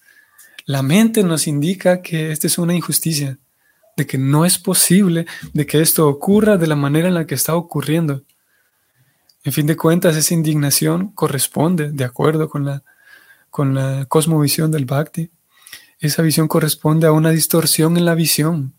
la 0.65 0.83
mente 0.83 1.23
nos 1.23 1.47
indica 1.47 2.03
que 2.03 2.31
esta 2.31 2.47
es 2.47 2.59
una 2.59 2.75
injusticia 2.75 3.39
de 3.97 4.07
que 4.07 4.19
no 4.19 4.45
es 4.45 4.59
posible 4.59 5.27
de 5.53 5.67
que 5.67 5.81
esto 5.81 6.09
ocurra 6.09 6.57
de 6.57 6.67
la 6.67 6.77
manera 6.77 7.09
en 7.09 7.15
la 7.15 7.27
que 7.27 7.35
está 7.35 7.55
ocurriendo. 7.55 8.23
En 9.45 9.53
fin 9.53 9.67
de 9.67 9.77
cuentas, 9.77 10.17
esa 10.17 10.35
indignación 10.35 11.09
corresponde, 11.09 11.91
de 11.91 12.05
acuerdo 12.05 12.49
con 12.49 12.65
la, 12.65 12.83
con 13.51 13.75
la 13.75 14.07
cosmovisión 14.07 14.71
del 14.71 14.85
Bhakti, 14.85 15.31
esa 15.99 16.23
visión 16.23 16.49
corresponde 16.49 17.07
a 17.07 17.13
una 17.13 17.31
distorsión 17.31 17.97
en 17.97 18.05
la 18.05 18.15
visión. 18.15 18.73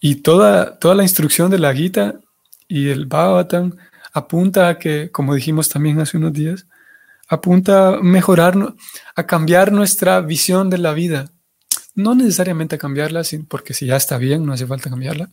Y 0.00 0.16
toda, 0.16 0.78
toda 0.78 0.94
la 0.94 1.02
instrucción 1.02 1.50
de 1.50 1.58
la 1.58 1.72
Gita 1.74 2.20
y 2.68 2.88
el 2.88 3.06
Bhagavatam 3.06 3.76
apunta 4.12 4.68
a 4.68 4.78
que, 4.78 5.10
como 5.10 5.34
dijimos 5.34 5.68
también 5.68 6.00
hace 6.00 6.16
unos 6.16 6.32
días, 6.32 6.66
apunta 7.28 7.88
a 7.88 8.00
mejorar, 8.00 8.54
a 9.14 9.26
cambiar 9.26 9.72
nuestra 9.72 10.20
visión 10.20 10.70
de 10.70 10.78
la 10.78 10.92
vida. 10.92 11.32
No 11.94 12.14
necesariamente 12.14 12.76
a 12.76 12.78
cambiarla, 12.78 13.22
porque 13.48 13.74
si 13.74 13.86
ya 13.86 13.96
está 13.96 14.18
bien, 14.18 14.44
no 14.44 14.52
hace 14.52 14.66
falta 14.66 14.90
cambiarla, 14.90 15.30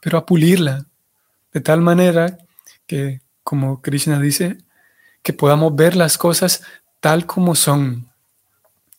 pero 0.00 0.18
a 0.18 0.26
pulirla, 0.26 0.86
de 1.52 1.60
tal 1.60 1.80
manera 1.80 2.38
que, 2.86 3.20
como 3.42 3.80
Krishna 3.80 4.20
dice, 4.20 4.58
que 5.22 5.32
podamos 5.32 5.74
ver 5.74 5.96
las 5.96 6.18
cosas 6.18 6.62
tal 7.00 7.26
como 7.26 7.54
son, 7.54 8.08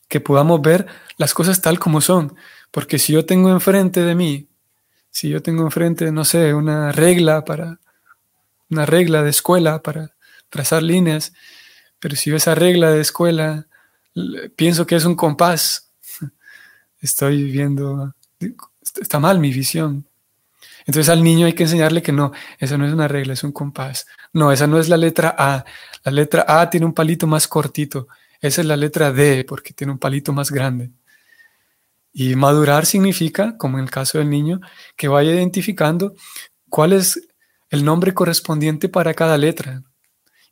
que 0.08 0.20
podamos 0.20 0.62
ver 0.62 0.88
las 1.18 1.34
cosas 1.34 1.62
tal 1.62 1.80
como 1.80 2.02
son, 2.02 2.36
porque 2.72 2.98
si 2.98 3.14
yo 3.14 3.26
tengo 3.26 3.50
enfrente 3.52 4.02
de 4.02 4.16
mí, 4.16 4.48
si 5.12 5.30
yo 5.30 5.42
tengo 5.42 5.64
enfrente, 5.64 6.12
no 6.12 6.24
sé, 6.24 6.54
una 6.54 6.92
regla 6.92 7.44
para, 7.44 7.80
una 8.70 8.86
regla 8.86 9.24
de 9.24 9.30
escuela 9.30 9.82
para 9.82 10.16
trazar 10.50 10.84
líneas, 10.84 11.34
pero 12.00 12.16
si 12.16 12.34
esa 12.34 12.56
regla 12.56 12.92
de 12.92 13.02
escuela 13.02 13.68
pienso 14.56 14.86
que 14.86 14.96
es 14.96 15.06
un 15.06 15.16
compás, 15.16 15.92
estoy 17.02 17.44
viendo, 17.52 18.14
está 19.00 19.20
mal 19.20 19.40
mi 19.40 19.52
visión. 19.52 20.06
Entonces 20.86 21.10
al 21.10 21.24
niño 21.24 21.46
hay 21.46 21.54
que 21.54 21.64
enseñarle 21.64 22.02
que 22.02 22.12
no, 22.12 22.32
esa 22.58 22.78
no 22.78 22.86
es 22.86 22.94
una 22.94 23.08
regla, 23.08 23.34
es 23.34 23.44
un 23.44 23.52
compás. 23.52 24.08
No, 24.34 24.52
esa 24.52 24.66
no 24.66 24.80
es 24.80 24.90
la 24.90 24.98
letra 24.98 25.36
A. 25.38 25.66
La 26.04 26.12
letra 26.12 26.46
A 26.48 26.70
tiene 26.70 26.86
un 26.86 26.94
palito 26.94 27.28
más 27.28 27.48
cortito. 27.48 28.08
Esa 28.42 28.62
es 28.62 28.68
la 28.68 28.78
letra 28.78 29.12
D 29.12 29.46
porque 29.48 29.74
tiene 29.74 29.94
un 29.94 30.00
palito 30.00 30.34
más 30.34 30.52
grande. 30.52 30.92
Y 32.12 32.36
madurar 32.36 32.86
significa, 32.86 33.56
como 33.58 33.78
en 33.78 33.84
el 33.84 33.92
caso 33.92 34.18
del 34.18 34.30
niño, 34.30 34.62
que 34.96 35.08
vaya 35.08 35.32
identificando 35.32 36.16
cuál 36.70 36.94
es 36.94 37.29
el 37.70 37.86
nombre 37.86 38.14
correspondiente 38.14 38.90
para 38.90 39.14
cada 39.14 39.38
letra. 39.38 39.84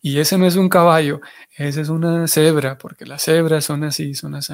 Y 0.02 0.20
ese 0.20 0.38
no 0.38 0.46
es 0.46 0.56
un 0.56 0.70
caballo, 0.70 1.22
ese 1.58 1.82
es 1.82 1.90
una 1.90 2.28
cebra, 2.28 2.78
porque 2.78 3.06
las 3.06 3.24
cebras 3.24 3.66
son 3.66 3.84
así, 3.84 4.14
son 4.14 4.36
así 4.36 4.54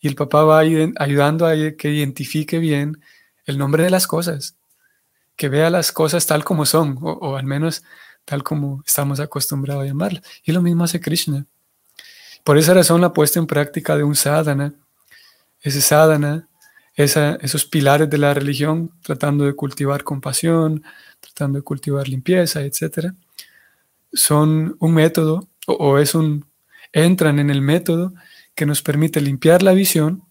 y 0.00 0.08
el 0.08 0.14
papá 0.14 0.44
va 0.44 0.60
ayudando 0.60 1.46
a 1.46 1.52
que 1.76 1.90
identifique 1.90 2.58
bien 2.58 3.00
el 3.44 3.58
nombre 3.58 3.84
de 3.84 3.90
las 3.90 4.06
cosas, 4.06 4.56
que 5.36 5.48
vea 5.48 5.68
las 5.68 5.92
cosas 5.92 6.26
tal 6.26 6.42
como 6.42 6.64
son, 6.64 6.98
o, 7.02 7.36
al 7.36 7.44
menos 7.44 7.82
tal 8.24 8.42
como 8.42 8.82
estamos 8.86 9.20
acostumbrados 9.20 9.84
a 9.84 9.86
llamarlas. 9.86 10.22
Y 10.42 10.52
lo 10.52 10.62
mismo 10.62 10.84
hace 10.84 11.00
Krishna. 11.00 11.46
Por 12.44 12.56
esa 12.56 12.72
razón 12.72 13.02
la 13.02 13.12
puesta 13.12 13.38
en 13.38 13.46
práctica 13.46 13.96
de 13.96 14.04
un 14.04 14.16
sadhana, 14.16 14.74
ese 15.60 15.82
sadhana, 15.82 16.48
esos 16.94 17.66
pilares 17.66 18.08
de 18.08 18.18
la 18.18 18.32
religión, 18.32 18.92
tratando 19.02 19.44
de 19.44 19.52
cultivar 19.52 20.02
compasión, 20.02 20.82
tratando 21.20 21.58
de 21.58 21.62
cultivar 21.62 22.08
limpieza, 22.08 22.62
etc., 22.62 23.12
son 24.12 24.76
un 24.80 24.92
método 24.92 25.48
o, 25.66 25.98
es 25.98 26.14
un, 26.14 26.46
entran 26.92 27.38
en 27.38 27.50
el 27.50 27.62
método 27.62 28.12
que 28.54 28.66
nos 28.66 28.82
permite 28.82 29.20
limpiar 29.20 29.62
la 29.62 29.72
visión, 29.72 30.24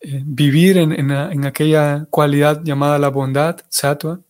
eh, 0.00 0.22
vivir 0.24 0.78
en, 0.78 0.92
en, 0.92 1.44
aquella 1.44 2.06
cualidad 2.08 2.62
llamada 2.62 2.98
la 2.98 3.08
bondad, 3.08 3.60
sattva, 3.68 4.20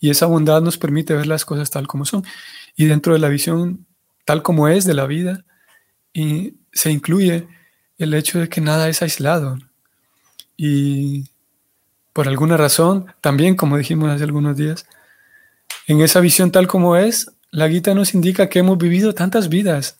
y 0.00 0.08
esa 0.08 0.26
bondad 0.26 0.62
nos 0.62 0.78
permite 0.78 1.14
ver 1.14 1.26
las 1.26 1.44
cosas 1.44 1.70
tal 1.70 1.86
como 1.86 2.06
son. 2.06 2.24
Y 2.74 2.86
dentro 2.86 3.12
de 3.12 3.18
la 3.18 3.28
visión 3.28 3.86
tal 4.24 4.42
como 4.42 4.68
es 4.68 4.84
de 4.84 4.94
la 4.94 5.06
vida, 5.06 5.44
y 6.12 6.54
se 6.72 6.90
incluye 6.90 7.48
el 7.98 8.14
hecho 8.14 8.40
de 8.40 8.48
que 8.48 8.60
nada 8.60 8.88
es 8.88 9.02
aislado. 9.02 9.58
Y 10.56 11.28
por 12.20 12.28
alguna 12.28 12.58
razón, 12.58 13.06
también 13.22 13.56
como 13.56 13.78
dijimos 13.78 14.10
hace 14.10 14.24
algunos 14.24 14.54
días, 14.54 14.84
en 15.86 16.02
esa 16.02 16.20
visión 16.20 16.52
tal 16.52 16.66
como 16.66 16.96
es, 16.96 17.32
la 17.50 17.66
Gita 17.66 17.94
nos 17.94 18.12
indica 18.12 18.50
que 18.50 18.58
hemos 18.58 18.76
vivido 18.76 19.14
tantas 19.14 19.48
vidas. 19.48 19.98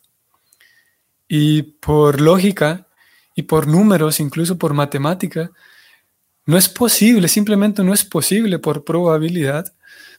Y 1.28 1.62
por 1.62 2.20
lógica 2.20 2.86
y 3.34 3.44
por 3.44 3.66
números, 3.66 4.20
incluso 4.20 4.58
por 4.58 4.74
matemática, 4.74 5.50
no 6.44 6.58
es 6.58 6.68
posible, 6.68 7.26
simplemente 7.26 7.82
no 7.82 7.94
es 7.94 8.04
posible 8.04 8.58
por 8.58 8.84
probabilidad 8.84 9.72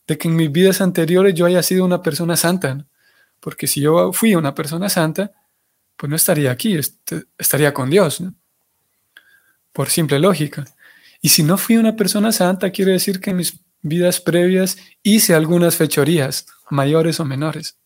de 0.07 0.17
que 0.17 0.27
en 0.27 0.37
mis 0.37 0.51
vidas 0.51 0.81
anteriores 0.81 1.35
yo 1.35 1.45
haya 1.45 1.61
sido 1.61 1.85
una 1.85 2.01
persona 2.01 2.35
santa. 2.35 2.83
Porque 3.39 3.67
si 3.67 3.79
yo 3.79 4.11
fui 4.11 4.33
una 4.33 4.55
persona 4.55 4.89
santa, 4.89 5.33
pues 5.97 6.09
no 6.09 6.15
estaría 6.15 6.49
aquí, 6.49 6.79
estaría 7.37 7.75
con 7.75 7.91
Dios, 7.91 8.23
por 9.71 9.91
simple 9.91 10.17
lógica. 10.17 10.65
Y 11.21 11.29
si 11.29 11.43
no 11.43 11.57
fui 11.57 11.77
una 11.77 11.95
persona 11.95 12.31
santa, 12.31 12.71
quiere 12.71 12.93
decir 12.93 13.19
que 13.19 13.29
en 13.29 13.38
mis 13.38 13.60
vidas 13.81 14.19
previas 14.19 14.77
hice 15.03 15.36
algunas 15.36 15.75
fechorías, 15.75 16.47
mayores 16.69 17.19
o 17.19 17.25
menores. 17.25 17.77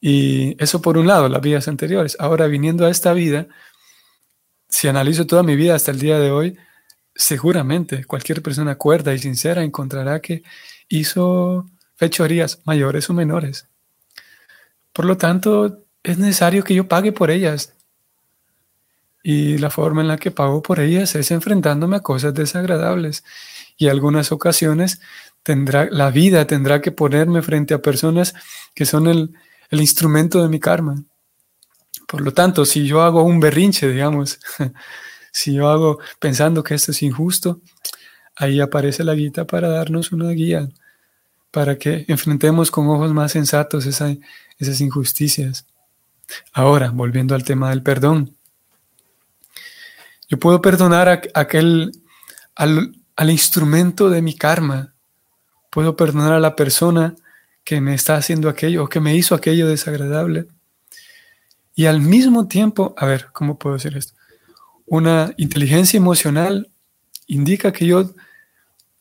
Y 0.00 0.62
eso 0.62 0.82
por 0.82 0.98
un 0.98 1.06
lado, 1.06 1.28
las 1.28 1.40
vidas 1.40 1.68
anteriores. 1.68 2.16
Ahora, 2.18 2.46
viniendo 2.46 2.86
a 2.86 2.90
esta 2.90 3.12
vida, 3.12 3.46
si 4.68 4.88
analizo 4.88 5.26
toda 5.26 5.42
mi 5.42 5.56
vida 5.56 5.74
hasta 5.74 5.90
el 5.90 5.98
día 5.98 6.18
de 6.18 6.30
hoy, 6.30 6.58
seguramente 7.14 8.04
cualquier 8.04 8.42
persona 8.42 8.76
cuerda 8.76 9.14
y 9.14 9.18
sincera 9.18 9.62
encontrará 9.62 10.20
que 10.20 10.42
hizo 10.88 11.70
fechorías 11.96 12.60
mayores 12.64 13.08
o 13.08 13.14
menores. 13.14 13.66
Por 14.92 15.04
lo 15.04 15.16
tanto, 15.16 15.84
es 16.02 16.18
necesario 16.18 16.64
que 16.64 16.74
yo 16.74 16.86
pague 16.86 17.12
por 17.12 17.30
ellas. 17.30 17.74
Y 19.24 19.58
la 19.58 19.70
forma 19.70 20.02
en 20.02 20.08
la 20.08 20.18
que 20.18 20.30
pago 20.30 20.62
por 20.62 20.78
ellas 20.78 21.16
es 21.16 21.32
enfrentándome 21.32 21.96
a 21.96 22.00
cosas 22.00 22.32
desagradables. 22.34 23.24
Y 23.76 23.88
algunas 23.88 24.30
ocasiones 24.30 25.00
tendrá, 25.42 25.88
la 25.90 26.12
vida 26.12 26.46
tendrá 26.46 26.80
que 26.80 26.92
ponerme 26.92 27.42
frente 27.42 27.74
a 27.74 27.82
personas 27.82 28.34
que 28.72 28.86
son 28.86 29.08
el, 29.08 29.34
el 29.70 29.80
instrumento 29.80 30.40
de 30.40 30.48
mi 30.48 30.60
karma. 30.60 31.02
Por 32.06 32.20
lo 32.20 32.32
tanto, 32.32 32.64
si 32.64 32.86
yo 32.86 33.02
hago 33.02 33.24
un 33.24 33.40
berrinche, 33.40 33.88
digamos, 33.88 34.38
Si 35.36 35.52
yo 35.52 35.68
hago 35.68 35.98
pensando 36.20 36.62
que 36.62 36.76
esto 36.76 36.92
es 36.92 37.02
injusto, 37.02 37.60
ahí 38.36 38.60
aparece 38.60 39.02
la 39.02 39.14
guita 39.14 39.44
para 39.44 39.68
darnos 39.68 40.12
una 40.12 40.30
guía, 40.30 40.68
para 41.50 41.76
que 41.76 42.04
enfrentemos 42.06 42.70
con 42.70 42.86
ojos 42.86 43.12
más 43.12 43.32
sensatos 43.32 43.84
esas 43.84 44.80
injusticias. 44.80 45.66
Ahora, 46.52 46.90
volviendo 46.90 47.34
al 47.34 47.42
tema 47.42 47.70
del 47.70 47.82
perdón. 47.82 48.33
Yo 50.28 50.38
puedo 50.38 50.60
perdonar 50.62 51.08
a 51.08 51.22
aquel, 51.34 51.92
al, 52.54 52.94
al 53.16 53.30
instrumento 53.30 54.10
de 54.10 54.22
mi 54.22 54.36
karma. 54.36 54.94
Puedo 55.70 55.96
perdonar 55.96 56.32
a 56.32 56.40
la 56.40 56.56
persona 56.56 57.16
que 57.64 57.80
me 57.80 57.94
está 57.94 58.16
haciendo 58.16 58.48
aquello 58.48 58.84
o 58.84 58.88
que 58.88 59.00
me 59.00 59.16
hizo 59.16 59.34
aquello 59.34 59.68
desagradable. 59.68 60.46
Y 61.74 61.86
al 61.86 62.00
mismo 62.00 62.46
tiempo, 62.46 62.94
a 62.96 63.06
ver, 63.06 63.28
¿cómo 63.32 63.58
puedo 63.58 63.76
decir 63.76 63.96
esto? 63.96 64.14
Una 64.86 65.32
inteligencia 65.36 65.96
emocional 65.96 66.70
indica 67.26 67.72
que 67.72 67.86
yo 67.86 68.10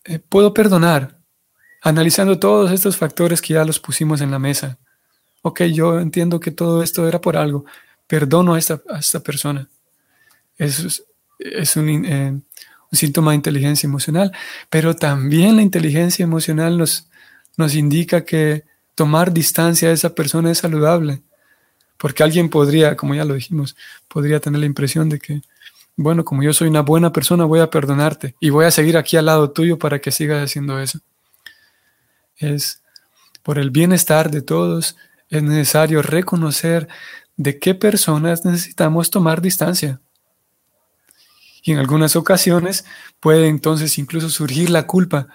eh, 0.06 0.20
puedo 0.20 0.54
perdonar, 0.54 1.20
analizando 1.82 2.40
todos 2.40 2.72
estos 2.72 2.98
factores 2.98 3.42
que 3.42 3.54
ya 3.54 3.66
los 3.66 3.80
pusimos 3.80 4.22
en 4.22 4.32
la 4.32 4.40
mesa. 4.40 4.80
Ok, 5.42 5.64
yo 5.64 6.00
entiendo 6.00 6.40
que 6.40 6.52
todo 6.52 6.82
esto 6.82 7.08
era 7.08 7.20
por 7.20 7.36
algo. 7.36 7.66
Perdono 8.08 8.54
a 8.54 8.60
esta, 8.60 8.82
esta 8.98 9.20
persona. 9.20 9.68
Eso 10.58 11.04
es, 11.40 11.76
un, 11.76 11.90
eh, 12.06 12.30
un, 12.32 12.44
síntoma 12.92 13.32
de 13.32 13.36
inteligencia 13.36 13.88
emocional. 13.88 14.32
Pero 14.70 14.96
también 14.96 15.56
la 15.56 15.62
inteligencia 15.62 16.24
emocional 16.24 16.78
nos, 16.78 17.08
nos 17.58 17.76
indica 17.76 18.26
que 18.26 18.64
tomar 18.96 19.34
distancia 19.34 19.90
de 19.90 19.96
esa 19.96 20.14
persona 20.14 20.52
es 20.52 20.60
saludable. 20.60 21.22
Porque 21.98 22.24
alguien 22.24 22.50
podría, 22.50 22.98
como 22.98 23.16
ya 23.16 23.26
lo 23.26 23.36
dijimos, 23.36 23.76
podría 24.08 24.40
tener 24.40 24.60
la 24.60 24.66
impresión 24.66 25.10
de 25.10 25.20
que 25.20 25.42
bueno, 25.96 26.26
como 26.26 26.42
yo 26.42 26.54
soy 26.54 26.70
una 26.70 26.82
buena 26.82 27.14
persona, 27.14 27.46
voy 27.46 27.60
a 27.60 27.70
perdonarte 27.70 28.36
y 28.40 28.50
voy 28.50 28.66
a 28.66 28.72
seguir 28.72 28.98
aquí 28.98 29.16
al 29.16 29.28
lado 29.28 29.52
tuyo 29.52 29.78
para 29.78 30.00
que 30.00 30.12
sigas 30.12 30.44
haciendo 30.44 30.80
eso. 30.80 31.00
Es 32.36 32.82
por 33.44 33.60
el 33.60 33.70
bienestar 33.70 34.32
de 34.32 34.42
todos, 34.42 34.96
es 35.30 35.44
necesario 35.44 36.02
reconocer 36.02 36.88
de 37.38 37.60
qué 37.60 37.76
personas 37.76 38.44
necesitamos 38.44 39.12
tomar 39.12 39.42
distancia. 39.42 40.02
Y 41.64 41.72
en 41.72 41.80
algunas 41.80 42.16
ocasiones 42.16 42.86
puede 43.20 43.48
entonces 43.48 43.98
incluso 43.98 44.30
surgir 44.30 44.70
la 44.70 44.86
culpa 44.86 45.28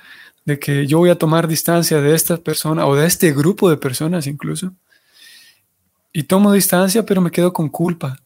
de 0.44 0.58
que 0.58 0.86
yo 0.86 0.98
voy 0.98 1.10
a 1.10 1.18
tomar 1.18 1.48
distancia 1.48 2.00
de 2.00 2.14
esta 2.14 2.36
persona 2.36 2.86
o 2.86 2.94
de 2.94 3.06
este 3.06 3.32
grupo 3.32 3.68
de 3.70 3.78
personas 3.78 4.26
incluso. 4.26 4.72
Y 6.12 6.24
tomo 6.24 6.52
distancia, 6.52 7.04
pero 7.04 7.20
me 7.20 7.30
quedo 7.30 7.52
con 7.52 7.68
culpa 7.68 8.18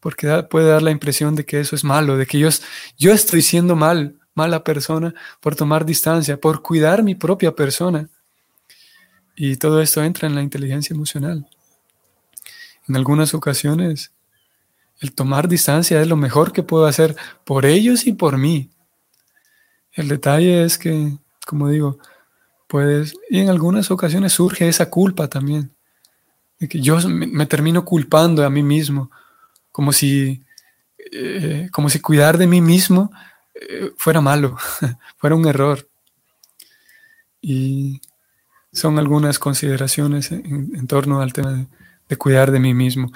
porque 0.00 0.42
puede 0.44 0.68
dar 0.68 0.82
la 0.82 0.92
impresión 0.92 1.34
de 1.34 1.44
que 1.44 1.60
eso 1.60 1.74
es 1.74 1.82
malo, 1.82 2.16
de 2.16 2.26
que 2.26 2.38
yo, 2.38 2.48
yo 2.96 3.12
estoy 3.12 3.42
siendo 3.42 3.74
mal, 3.74 4.20
mala 4.34 4.62
persona 4.62 5.12
por 5.40 5.56
tomar 5.56 5.84
distancia, 5.84 6.36
por 6.38 6.62
cuidar 6.62 7.02
mi 7.02 7.14
propia 7.14 7.52
persona. 7.52 8.08
Y 9.34 9.56
todo 9.56 9.82
esto 9.82 10.02
entra 10.04 10.28
en 10.28 10.34
la 10.34 10.42
inteligencia 10.42 10.94
emocional. 10.94 11.48
En 12.88 12.96
algunas 12.96 13.34
ocasiones, 13.34 14.12
el 15.00 15.12
tomar 15.12 15.48
distancia 15.48 16.00
es 16.00 16.08
lo 16.08 16.16
mejor 16.16 16.52
que 16.52 16.62
puedo 16.62 16.86
hacer 16.86 17.16
por 17.44 17.66
ellos 17.66 18.06
y 18.06 18.12
por 18.12 18.38
mí. 18.38 18.70
El 19.92 20.08
detalle 20.08 20.64
es 20.64 20.78
que, 20.78 21.12
como 21.46 21.68
digo, 21.68 21.98
puedes, 22.66 23.14
y 23.30 23.40
en 23.40 23.48
algunas 23.48 23.90
ocasiones 23.90 24.32
surge 24.32 24.68
esa 24.68 24.90
culpa 24.90 25.28
también, 25.28 25.72
de 26.58 26.68
que 26.68 26.80
yo 26.80 26.98
me 27.08 27.46
termino 27.46 27.84
culpando 27.84 28.44
a 28.44 28.50
mí 28.50 28.62
mismo 28.62 29.10
como 29.76 29.92
si, 29.92 30.42
eh, 31.12 31.68
como 31.70 31.90
si 31.90 32.00
cuidar 32.00 32.38
de 32.38 32.46
mí 32.46 32.62
mismo 32.62 33.10
eh, 33.54 33.92
fuera 33.98 34.22
malo, 34.22 34.56
fuera 35.18 35.36
un 35.36 35.46
error. 35.46 35.86
Y 37.42 38.00
son 38.72 38.98
algunas 38.98 39.38
consideraciones 39.38 40.32
en, 40.32 40.86
torno 40.86 41.20
al 41.20 41.32
tema 41.32 41.52
de, 41.52 41.66
cuidar 42.14 42.52
de 42.52 42.60
mí 42.60 42.74
mismo. 42.74 43.10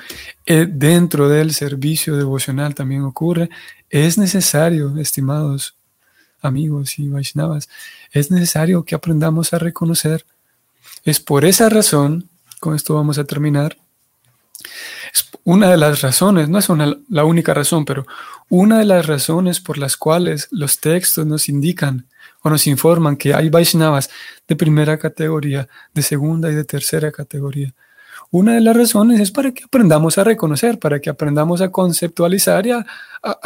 Eh, 0.46 0.66
dentro 0.68 1.28
del 1.28 1.54
servicio 1.54 2.16
devocional 2.16 2.74
también 2.74 3.02
ocurre, 3.02 3.48
es 3.88 4.18
necesario, 4.18 4.96
estimados 4.98 5.76
amigos 6.42 6.98
y 6.98 7.08
Vaishnavas, 7.08 7.68
es 8.10 8.32
necesario 8.32 8.84
que 8.84 8.96
aprendamos 8.96 9.52
a 9.52 9.58
reconocer. 9.58 10.26
Es 11.04 11.20
por 11.20 11.44
esa 11.44 11.68
razón, 11.68 12.28
con 12.58 12.74
esto 12.74 12.94
vamos 12.94 13.18
a 13.18 13.24
terminar, 13.24 13.76
una 15.44 15.70
de 15.70 15.76
las 15.76 16.02
razones, 16.02 16.48
no 16.48 16.58
es 16.58 16.68
la 17.08 17.24
única 17.24 17.54
razón, 17.54 17.84
pero 17.84 18.06
una 18.48 18.78
de 18.78 18.84
las 18.84 19.06
razones 19.06 19.60
por 19.60 19.78
las 19.78 19.96
cuales 19.96 20.48
los 20.50 20.80
textos 20.80 21.26
nos 21.26 21.48
indican 21.48 22.06
o 22.42 22.50
nos 22.50 22.66
informan 22.66 23.16
que 23.16 23.34
hay 23.34 23.48
Vaishnavas 23.48 24.10
de 24.46 24.56
primera 24.56 24.98
categoría, 24.98 25.68
de 25.94 26.02
segunda 26.02 26.50
y 26.50 26.54
de 26.54 26.64
tercera 26.64 27.10
categoría. 27.10 27.74
Una 28.32 28.54
de 28.54 28.60
las 28.60 28.76
razones 28.76 29.18
es 29.18 29.32
para 29.32 29.50
que 29.50 29.64
aprendamos 29.64 30.16
a 30.16 30.24
reconocer, 30.24 30.78
para 30.78 31.00
que 31.00 31.10
aprendamos 31.10 31.60
a 31.60 31.70
conceptualizar 31.70 32.64
y 32.66 32.70
a, 32.70 32.84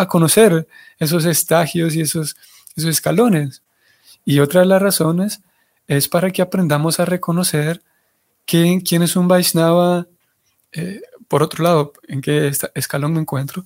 conocer 0.09 0.69
esos 0.99 1.25
estagios 1.25 1.95
y 1.95 2.03
esos, 2.03 2.37
esos 2.77 2.91
escalones. 2.91 3.63
Y 4.27 4.41
otra 4.41 4.61
de 4.61 4.67
las 4.67 4.83
razones 4.83 5.41
es 5.87 6.09
para 6.09 6.31
que 6.31 6.43
aprendamos 6.43 7.01
a 7.01 7.07
reconocer 7.07 7.83
quién, 8.45 8.81
quién 8.81 9.03
es 9.03 9.17
un 9.17 9.27
Vaishnava 9.27 10.07
eh, 10.73 11.01
por 11.29 11.43
otro 11.43 11.65
lado, 11.65 11.93
en 12.07 12.21
qué 12.21 12.53
escalón 12.75 13.15
me 13.15 13.21
encuentro 13.21 13.65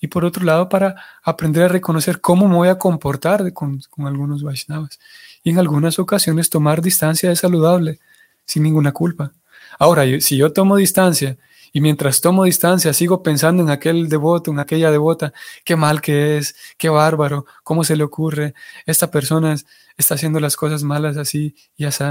y 0.00 0.06
por 0.06 0.24
otro 0.24 0.44
lado 0.44 0.68
para 0.68 0.96
aprender 1.22 1.64
a 1.64 1.68
reconocer 1.68 2.20
cómo 2.20 2.48
me 2.48 2.54
voy 2.54 2.68
a 2.68 2.78
comportar 2.78 3.52
con, 3.52 3.80
con 3.90 4.06
algunos 4.06 4.42
Vaishnavas. 4.42 5.00
Y 5.42 5.50
en 5.50 5.58
algunas 5.58 5.98
ocasiones 5.98 6.48
tomar 6.48 6.80
distancia 6.80 7.32
es 7.32 7.40
saludable, 7.40 7.98
sin 8.44 8.62
ninguna 8.62 8.92
culpa. 8.92 9.32
Ahora, 9.80 10.04
si 10.20 10.36
yo 10.36 10.52
tomo 10.52 10.76
distancia 10.76 11.38
y 11.72 11.80
mientras 11.80 12.20
tomo 12.20 12.44
distancia 12.44 12.92
sigo 12.92 13.22
pensando 13.22 13.62
en 13.62 13.70
aquel 13.70 14.10
devoto, 14.10 14.50
en 14.50 14.58
aquella 14.58 14.90
devota, 14.90 15.32
qué 15.64 15.74
mal 15.74 16.02
que 16.02 16.36
es, 16.36 16.54
qué 16.76 16.90
bárbaro, 16.90 17.46
cómo 17.64 17.82
se 17.82 17.96
le 17.96 18.04
ocurre, 18.04 18.52
esta 18.84 19.10
persona 19.10 19.56
está 19.96 20.16
haciendo 20.16 20.38
las 20.38 20.54
cosas 20.54 20.82
malas 20.82 21.16
así 21.16 21.54
y 21.78 21.86
así, 21.86 22.04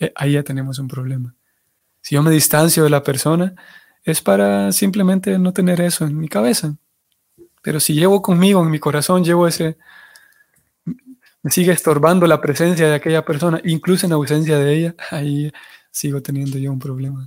eh, 0.00 0.10
ahí 0.16 0.32
ya 0.32 0.42
tenemos 0.42 0.78
un 0.78 0.88
problema. 0.88 1.34
Si 2.00 2.14
yo 2.14 2.22
me 2.22 2.30
distancio 2.30 2.84
de 2.84 2.88
la 2.88 3.02
persona, 3.02 3.54
es 4.02 4.22
para 4.22 4.72
simplemente 4.72 5.38
no 5.38 5.52
tener 5.52 5.82
eso 5.82 6.06
en 6.06 6.18
mi 6.18 6.28
cabeza. 6.28 6.76
Pero 7.60 7.78
si 7.78 7.92
llevo 7.92 8.22
conmigo, 8.22 8.62
en 8.62 8.70
mi 8.70 8.78
corazón, 8.78 9.22
llevo 9.22 9.46
ese, 9.46 9.76
me 11.42 11.50
sigue 11.50 11.72
estorbando 11.72 12.26
la 12.26 12.40
presencia 12.40 12.88
de 12.88 12.94
aquella 12.94 13.22
persona, 13.22 13.60
incluso 13.64 14.06
en 14.06 14.12
ausencia 14.12 14.58
de 14.58 14.72
ella, 14.72 14.94
ahí 15.10 15.52
sigo 15.96 16.20
teniendo 16.20 16.58
yo 16.58 16.70
un 16.70 16.78
problema. 16.78 17.26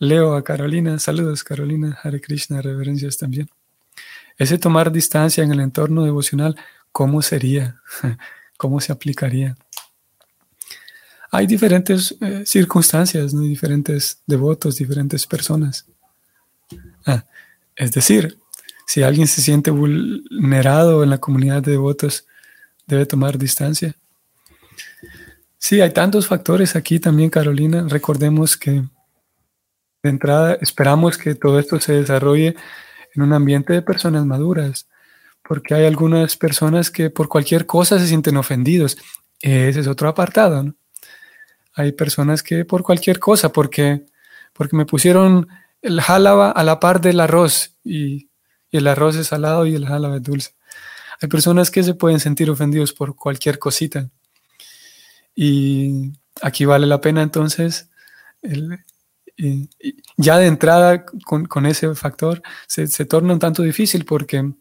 Leo 0.00 0.34
a 0.34 0.42
Carolina, 0.42 0.98
saludos 0.98 1.44
Carolina, 1.44 1.96
Hare 2.02 2.20
Krishna, 2.20 2.60
reverencias 2.60 3.16
también. 3.16 3.48
Ese 4.36 4.58
tomar 4.58 4.90
distancia 4.90 5.44
en 5.44 5.52
el 5.52 5.60
entorno 5.60 6.02
devocional, 6.02 6.56
¿cómo 6.90 7.22
sería? 7.22 7.80
¿Cómo 8.56 8.80
se 8.80 8.90
aplicaría? 8.90 9.56
Hay 11.30 11.46
diferentes 11.46 12.16
eh, 12.20 12.42
circunstancias, 12.44 13.32
¿no? 13.32 13.42
diferentes 13.42 14.20
devotos, 14.26 14.76
diferentes 14.76 15.24
personas. 15.24 15.86
Ah, 17.06 17.24
es 17.76 17.92
decir, 17.92 18.36
si 18.84 19.04
alguien 19.04 19.28
se 19.28 19.42
siente 19.42 19.70
vulnerado 19.70 21.04
en 21.04 21.10
la 21.10 21.18
comunidad 21.18 21.62
de 21.62 21.72
devotos, 21.72 22.26
debe 22.88 23.06
tomar 23.06 23.38
distancia. 23.38 23.94
Sí, 25.64 25.80
hay 25.80 25.92
tantos 25.92 26.26
factores 26.26 26.74
aquí 26.74 26.98
también, 26.98 27.30
Carolina. 27.30 27.86
Recordemos 27.88 28.56
que 28.56 28.82
de 30.02 30.10
entrada, 30.10 30.58
esperamos 30.60 31.16
que 31.16 31.36
todo 31.36 31.60
esto 31.60 31.78
se 31.78 31.92
desarrolle 31.92 32.56
en 33.14 33.22
un 33.22 33.32
ambiente 33.32 33.72
de 33.72 33.80
personas 33.80 34.26
maduras, 34.26 34.88
porque 35.48 35.74
hay 35.74 35.84
algunas 35.86 36.36
personas 36.36 36.90
que 36.90 37.10
por 37.10 37.28
cualquier 37.28 37.64
cosa 37.64 38.00
se 38.00 38.08
sienten 38.08 38.36
ofendidos. 38.38 38.98
Ese 39.40 39.78
es 39.78 39.86
otro 39.86 40.08
apartado, 40.08 40.64
¿no? 40.64 40.74
Hay 41.74 41.92
personas 41.92 42.42
que 42.42 42.64
por 42.64 42.82
cualquier 42.82 43.20
cosa, 43.20 43.52
porque, 43.52 44.04
porque 44.52 44.76
me 44.76 44.84
pusieron 44.84 45.46
el 45.80 46.00
jálaba 46.00 46.50
a 46.50 46.64
la 46.64 46.80
par 46.80 47.00
del 47.00 47.20
arroz 47.20 47.76
y, 47.84 48.30
el 48.72 48.88
arroz 48.88 49.14
es 49.14 49.28
salado 49.28 49.64
y 49.66 49.76
el 49.76 49.86
jálaba 49.86 50.16
es 50.16 50.24
dulce. 50.24 50.56
Hay 51.20 51.28
personas 51.28 51.70
que 51.70 51.84
se 51.84 51.94
pueden 51.94 52.18
sentir 52.18 52.50
ofendidos 52.50 52.92
por 52.92 53.14
cualquier 53.14 53.60
cosita. 53.60 54.10
Y 55.34 56.12
aquí 56.40 56.64
vale 56.64 56.86
la 56.86 57.00
pena 57.00 57.22
entonces 57.22 57.88
el, 58.42 58.78
ya 60.16 60.38
de 60.38 60.46
entrada 60.46 61.04
con, 61.24 61.66
ese 61.66 61.94
factor 61.94 62.42
se, 62.66 62.86
torna 63.06 63.32
un 63.32 63.38
tanto 63.38 63.62
difícil 63.62 64.04
porque 64.04 64.52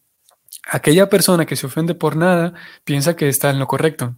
aquella 0.70 1.10
persona 1.10 1.46
que 1.46 1.56
se 1.56 1.68
ofende 1.68 1.96
por 1.96 2.16
nada 2.16 2.54
piensa 2.84 3.16
que 3.16 3.30
está 3.30 3.50
en 3.50 3.60
lo 3.60 3.68
correcto. 3.68 4.16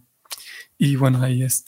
Y 0.78 0.96
bueno, 0.96 1.22
ahí 1.22 1.42
es, 1.42 1.66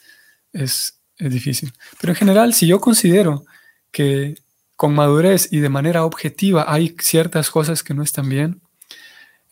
es, 0.53 1.01
es 1.19 1.33
difícil. 1.33 1.73
Pero 2.01 2.13
en 2.13 2.17
general, 2.17 2.55
si 2.55 2.67
yo 2.67 2.81
considero 2.81 3.45
que 3.91 4.37
con 4.77 4.95
madurez 4.95 5.53
y 5.53 5.61
de 5.61 5.69
manera 5.69 6.05
objetiva 6.05 6.67
hay 6.69 6.95
ciertas 7.01 7.51
cosas 7.51 7.83
que 7.83 7.95
no 7.95 8.03
están 8.03 8.29
bien, 8.29 8.61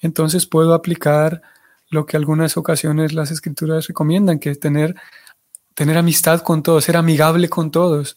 entonces 0.01 0.47
puedo 0.47 0.75
aplicar 0.75 1.43
lo 1.89 2.07
que 2.07 2.17
algunas 2.17 2.57
ocasiones 2.57 3.13
las 3.13 3.31
escrituras 3.31 3.87
recomiendan, 3.87 4.39
que 4.39 4.51
es 4.51 4.61
tener, 4.61 4.95
tener 5.75 5.99
amistad 5.99 6.41
con 6.41 6.63
todos, 6.63 6.85
ser 6.85 6.97
amigable 6.97 7.49
con 7.49 7.71
todos 7.71 8.17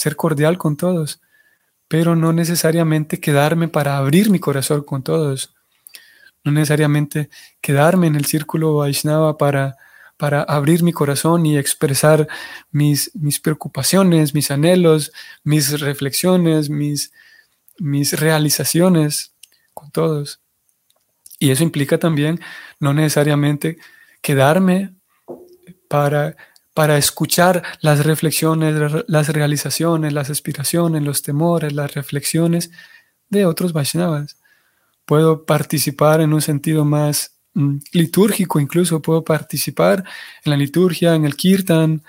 ser 0.00 0.16
cordial 0.16 0.56
con 0.56 0.78
todos, 0.78 1.20
pero 1.86 2.16
no 2.16 2.32
necesariamente 2.32 3.20
quedarme 3.20 3.68
para 3.68 3.98
abrir 3.98 4.30
mi 4.30 4.38
corazón 4.38 4.82
con 4.82 5.02
todos, 5.02 5.54
no 6.42 6.52
necesariamente 6.52 7.28
quedarme 7.60 8.06
en 8.06 8.16
el 8.16 8.24
círculo 8.24 8.76
Vaishnava 8.76 9.36
para, 9.36 9.76
para 10.16 10.42
abrir 10.42 10.82
mi 10.82 10.92
corazón 10.92 11.44
y 11.44 11.58
expresar 11.58 12.28
mis, 12.70 13.10
mis 13.14 13.40
preocupaciones, 13.40 14.32
mis 14.34 14.50
anhelos, 14.50 15.12
mis 15.44 15.78
reflexiones, 15.80 16.70
mis, 16.70 17.12
mis 17.78 18.18
realizaciones 18.18 19.34
con 19.74 19.90
todos. 19.90 20.40
Y 21.38 21.50
eso 21.50 21.62
implica 21.62 21.98
también 21.98 22.40
no 22.78 22.94
necesariamente 22.94 23.76
quedarme 24.22 24.94
para 25.88 26.36
para 26.74 26.96
escuchar 26.98 27.62
las 27.80 28.04
reflexiones, 28.04 29.04
las 29.06 29.28
realizaciones, 29.28 30.12
las 30.12 30.30
aspiraciones, 30.30 31.02
los 31.02 31.22
temores, 31.22 31.72
las 31.72 31.94
reflexiones 31.94 32.70
de 33.28 33.46
otros 33.46 33.72
Vaishnavas. 33.72 34.36
Puedo 35.04 35.44
participar 35.44 36.20
en 36.20 36.32
un 36.32 36.42
sentido 36.42 36.84
más 36.84 37.32
mm, 37.54 37.78
litúrgico, 37.92 38.60
incluso 38.60 39.02
puedo 39.02 39.24
participar 39.24 40.04
en 40.44 40.50
la 40.50 40.56
liturgia, 40.56 41.14
en 41.14 41.24
el 41.24 41.34
kirtan. 41.36 42.02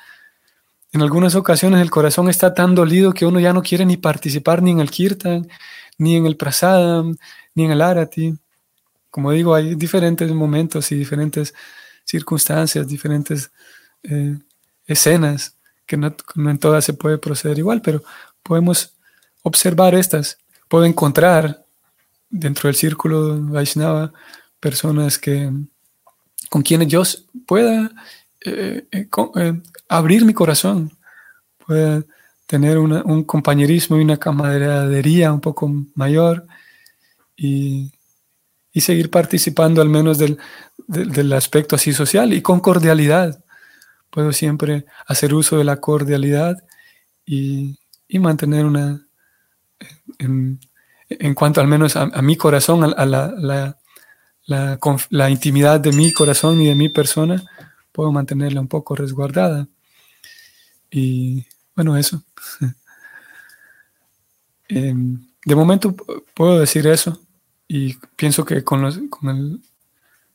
En 0.92 1.02
algunas 1.02 1.36
ocasiones 1.36 1.82
el 1.82 1.90
corazón 1.90 2.30
está 2.30 2.54
tan 2.54 2.76
dolido 2.76 3.14
que 3.14 3.26
uno 3.26 3.40
ya 3.40 3.54
no 3.54 3.64
quiere 3.64 3.86
ni 3.86 3.98
participar 3.98 4.62
ni 4.62 4.72
en 4.72 4.80
el 4.80 4.92
kirtan, 4.92 5.48
ni 5.98 6.16
en 6.16 6.26
el 6.28 6.38
prasadam, 6.38 7.18
ni 7.56 7.66
en 7.66 7.72
el 7.72 7.82
arati. 7.82 8.36
Como 9.10 9.32
digo, 9.32 9.56
hay 9.56 9.76
diferentes 9.76 10.32
momentos 10.32 10.92
y 10.92 10.96
diferentes 10.96 11.54
circunstancias, 12.06 12.88
diferentes 12.88 13.52
eh, 14.04 14.38
escenas, 14.88 15.58
que 15.86 15.98
no, 15.98 16.16
en 16.36 16.58
todas 16.58 16.86
se 16.86 16.94
puede 16.94 17.18
proceder 17.18 17.58
igual, 17.58 17.82
pero 17.82 18.04
podemos 18.44 18.94
observar 19.44 19.96
estas. 19.96 20.38
Puedo 20.68 20.86
encontrar 20.86 21.66
dentro 22.30 22.68
del 22.68 22.76
círculo 22.76 23.42
Vaishnava 23.42 24.14
personas 24.60 25.18
que, 25.18 25.52
con 26.50 26.62
quienes 26.62 26.88
yo 26.88 27.04
pueda 27.46 27.92
eh, 28.46 28.86
eh, 28.92 29.08
eh, 29.36 29.62
abrir 29.90 30.26
mi 30.26 30.34
corazón, 30.34 30.92
pueda 31.66 32.04
tener 32.48 32.78
un 32.78 33.24
compañerismo 33.24 33.98
y 33.98 34.02
una 34.02 34.18
camaradería 34.18 35.32
un 35.32 35.40
poco 35.40 35.72
mayor 35.96 36.46
y, 37.38 37.92
seguir 38.76 39.10
participando 39.10 39.82
al 39.82 39.90
menos 39.90 40.18
del, 40.18 40.38
del 40.88 41.34
aspecto 41.34 41.76
así 41.76 41.94
social 41.94 42.34
y 42.34 42.42
con 42.42 42.60
cordialidad 42.60 43.41
puedo 44.12 44.32
siempre 44.34 44.86
hacer 45.08 45.34
uso 45.34 45.58
de 45.58 45.64
la 45.64 45.78
cordialidad 45.78 46.64
y, 47.26 47.80
mantener 48.20 48.66
una, 48.66 49.08
en, 50.20 50.60
cuanto 51.34 51.62
al 51.62 51.68
menos 51.68 51.96
a, 51.96 52.22
mi 52.22 52.36
corazón, 52.36 52.84
a, 52.84 53.06
la, 53.06 53.78
la, 55.10 55.30
intimidad 55.30 55.80
de 55.80 55.94
mi 55.94 56.12
corazón 56.12 56.62
y 56.62 56.68
de 56.68 56.76
mi 56.76 56.90
persona, 56.90 57.42
puedo 57.92 58.12
mantenerla 58.12 58.62
un 58.62 58.68
poco 58.68 58.96
resguardada. 58.96 59.68
Y 60.92 61.46
bueno, 61.76 61.98
eso. 61.98 62.24
Em, 64.74 65.28
de 65.44 65.54
momento 65.54 65.94
puedo 66.34 66.58
decir 66.58 66.88
eso 66.88 67.20
y 67.68 67.94
pienso 68.16 68.46
que 68.46 68.64
con 68.64 68.82
los, 68.82 69.00
con, 69.10 69.62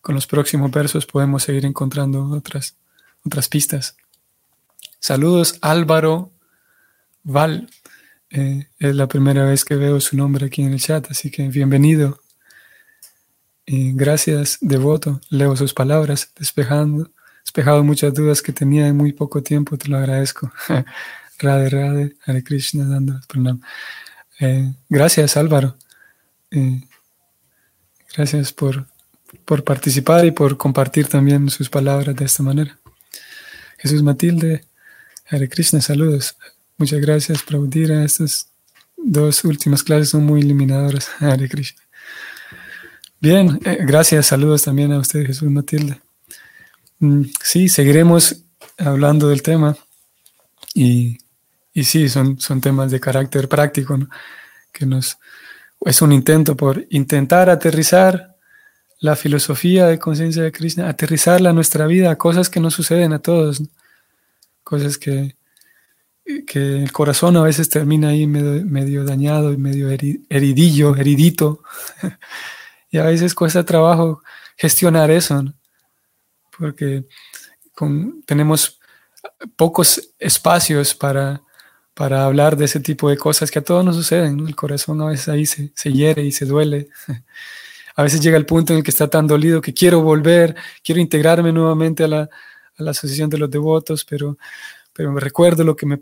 con 0.03 0.15
los 0.15 0.27
próximos 0.27 0.71
versos 0.71 1.07
podemos 1.07 1.43
seguir 1.43 1.65
encontrando 1.65 2.23
otras 2.27 2.77
otras 3.27 3.49
pistas. 3.49 3.97
Saludos 5.01 5.59
Álvaro 5.61 6.33
Val. 7.23 7.69
Eh, 8.31 8.67
es 8.79 8.95
la 8.95 9.07
primera 9.07 9.45
vez 9.45 9.65
que 9.65 9.77
veo 9.77 10.01
su 10.01 10.17
nombre 10.17 10.47
aquí 10.47 10.63
en 10.63 10.73
el 10.73 10.81
chat, 10.81 11.11
así 11.11 11.31
que 11.31 11.49
bienvenido. 11.49 12.21
Y 13.65 13.93
gracias, 13.93 14.59
devoto. 14.61 15.21
Leo 15.29 15.57
sus 15.57 15.75
palabras, 15.75 16.31
despejando, 16.39 17.11
despejado 17.45 17.83
muchas 17.83 18.15
dudas 18.15 18.43
que 18.43 18.53
tenía 18.53 18.87
en 18.87 18.97
muy 18.97 19.13
poco 19.13 19.43
tiempo, 19.43 19.77
te 19.77 19.89
lo 19.89 19.97
agradezco. 19.97 20.53
Radhe 21.39 21.69
Radhe, 21.69 22.17
Hare 22.25 22.43
Krishna, 22.43 22.85
dando 22.87 23.21
eh, 24.41 24.73
gracias, 24.89 25.37
Álvaro. 25.37 25.77
Eh, 26.51 26.83
gracias 28.17 28.53
por, 28.53 28.87
por 29.45 29.65
participar 29.65 30.25
y 30.25 30.31
por 30.31 30.57
compartir 30.57 31.09
también 31.09 31.51
sus 31.51 31.69
palabras 31.69 32.15
de 32.15 32.25
esta 32.25 32.43
manera. 32.43 32.79
Jesús 33.87 34.03
Matilde, 34.03 34.65
Hare 35.29 35.49
Krishna, 35.49 35.81
saludos. 35.81 36.37
Muchas 36.77 37.01
gracias, 37.01 37.43
Praudira. 37.45 38.05
Estas 38.05 38.49
dos 38.97 39.45
últimas 39.45 39.85
clases 39.85 40.11
son 40.11 40.27
muy 40.27 40.41
iluminadoras. 40.41 41.09
Hare 41.21 41.49
Krishna. 41.49 41.81
Bien, 43.21 43.61
eh, 43.65 43.79
gracias, 43.83 44.27
saludos 44.27 44.65
también 44.65 44.93
a 44.93 44.99
usted, 44.99 45.25
Jesús 45.25 45.49
Matilde. 45.49 46.01
Mm, 46.99 47.23
sí, 47.43 47.69
seguiremos 47.69 48.43
hablando 48.77 49.29
del 49.29 49.43
tema 49.43 49.77
y, 50.75 51.19
y 51.73 51.85
sí, 51.85 52.09
son, 52.09 52.41
son 52.41 52.61
temas 52.61 52.91
de 52.91 52.99
carácter 52.99 53.49
práctico 53.49 53.99
que 54.73 54.85
nos 54.85 55.17
es 55.85 56.03
un 56.03 56.13
intento 56.13 56.57
por 56.57 56.85
intentar 56.91 57.49
aterrizar 57.49 58.37
la 58.99 59.15
filosofía 59.15 59.87
de 59.87 59.99
conciencia 59.99 60.43
de 60.43 60.53
Krishna, 60.53 60.89
aterrizarla 60.89 61.51
a 61.51 61.53
nuestra 61.53 61.87
vida, 61.87 62.17
cosas 62.17 62.49
que 62.49 62.61
nos 62.61 62.75
suceden 62.75 63.13
a 63.13 63.19
todos, 63.19 63.63
cosas 64.67 64.99
que, 64.99 65.37
que 66.45 66.83
el 66.83 66.91
corazón 66.91 67.37
a 67.37 67.43
veces 67.43 67.69
termina 67.69 68.09
ahí 68.09 68.27
medio, 68.27 69.05
dañado 69.05 69.53
y 69.53 69.57
medio 69.57 69.89
heridillo, 70.29 70.97
heridito, 70.97 71.63
y 72.91 72.99
a 72.99 73.05
veces 73.05 73.33
cuesta 73.33 73.65
trabajo 73.65 74.23
gestionar 74.57 75.13
eso, 75.13 75.45
porque 76.59 77.05
tenemos 78.27 78.81
pocos 79.55 80.15
espacios 80.19 80.97
para, 80.97 81.43
para 81.95 82.25
hablar 82.25 82.57
de 82.57 82.65
ese 82.65 82.81
tipo 82.81 83.09
de 83.09 83.19
cosas 83.19 83.53
que 83.53 83.61
a 83.61 83.65
todos 83.65 83.85
nos 83.85 83.95
suceden, 83.95 84.41
el 84.49 84.57
corazón 84.57 85.01
a 85.01 85.07
veces 85.07 85.29
ahí 85.29 85.47
se, 85.47 85.71
se 85.77 85.93
hiere 85.93 86.25
y 86.25 86.33
se 86.33 86.45
duele. 86.45 86.89
a 87.95 88.03
veces 88.03 88.21
llega 88.21 88.37
el 88.37 88.47
punto 88.47 88.73
en 88.73 88.79
el 88.79 88.85
que 88.85 88.91
está 88.91 89.09
tan 89.09 89.29
dolido 89.29 89.61
que 89.61 89.73
quiero 89.73 90.01
volver, 90.03 90.57
quiero 90.83 91.01
integrarme 91.01 91.53
nuevamente 91.53 92.03
a 92.03 92.09
la, 92.09 92.31
asociación 92.79 93.31
de 93.31 93.39
los 93.39 93.51
devotos, 93.51 94.05
pero, 94.05 94.39
pero 94.93 95.13
me 95.13 95.21
recuerdo 95.21 95.65
lo 95.65 95.77
que 95.77 95.87
me, 95.87 96.01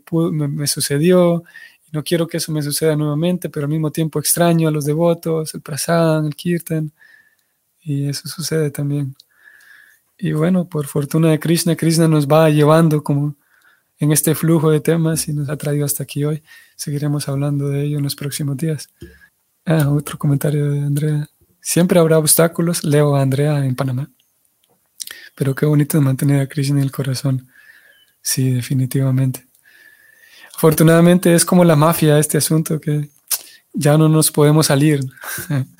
me, 0.49 0.67
sucedió 0.67 1.43
y 1.87 1.91
no 1.93 2.03
quiero 2.03 2.27
que 2.27 2.39
eso 2.39 2.53
me 2.53 2.63
suceda 2.63 2.97
nuevamente, 2.97 3.49
pero 3.49 3.67
al 3.67 3.71
mismo 3.71 3.91
tiempo 3.91 4.19
extraño 4.19 4.69
a 4.69 4.73
los 4.73 4.85
devotos, 4.85 5.55
el 5.55 5.61
prasadam, 5.61 6.27
el 6.27 6.35
kirtan, 6.35 6.93
y 7.83 8.09
eso 8.09 8.29
sucede 8.29 8.71
también. 8.71 9.15
Y 10.19 10.33
bueno, 10.33 10.69
por 10.69 10.87
fortuna 10.87 11.31
de 11.31 11.41
Krishna, 11.41 11.77
Krishna 11.77 12.09
nos 12.09 12.27
va 12.27 12.49
llevando 12.51 13.03
como 13.03 13.37
en 13.99 14.13
este 14.13 14.35
flujo 14.35 14.71
de 14.71 14.81
temas 14.81 15.29
y 15.29 15.33
nos 15.33 15.49
ha 15.49 15.57
traído 15.57 15.85
hasta 15.85 16.03
aquí 16.03 16.25
hoy. 16.25 16.43
Seguiremos 16.77 17.29
hablando 17.29 17.69
de 17.69 17.85
ello 17.85 17.99
en 17.99 18.05
los 18.05 18.17
próximos 18.17 18.57
días. 18.57 18.89
Ah, 19.67 19.89
otro 19.91 20.19
comentario 20.19 20.71
de 20.71 20.81
Andrea. 20.81 21.29
Siempre 21.61 21.99
habrá 21.99 22.19
obstáculos, 22.19 22.85
leo 22.85 23.17
a 23.17 23.23
Andrea 23.23 23.65
en 23.65 23.75
Panamá. 23.75 24.11
Pero 25.35 25.55
qué 25.55 25.67
bonito 25.67 25.99
es 25.99 26.05
mantener 26.05 26.41
a 26.41 26.47
Krishna 26.47 26.79
en 26.79 26.85
el 26.85 26.93
corazón. 26.93 27.49
Sí, 28.23 28.51
definitivamente. 28.51 29.47
Afortunadamente 30.57 31.35
es 31.35 31.45
como 31.45 31.65
la 31.65 31.77
mafia 31.77 32.19
este 32.19 32.39
asunto 32.39 32.81
que 32.81 33.11
ya 33.73 33.99
no 33.99 34.09
nos 34.09 34.31
podemos 34.31 34.67
salir. 34.67 35.01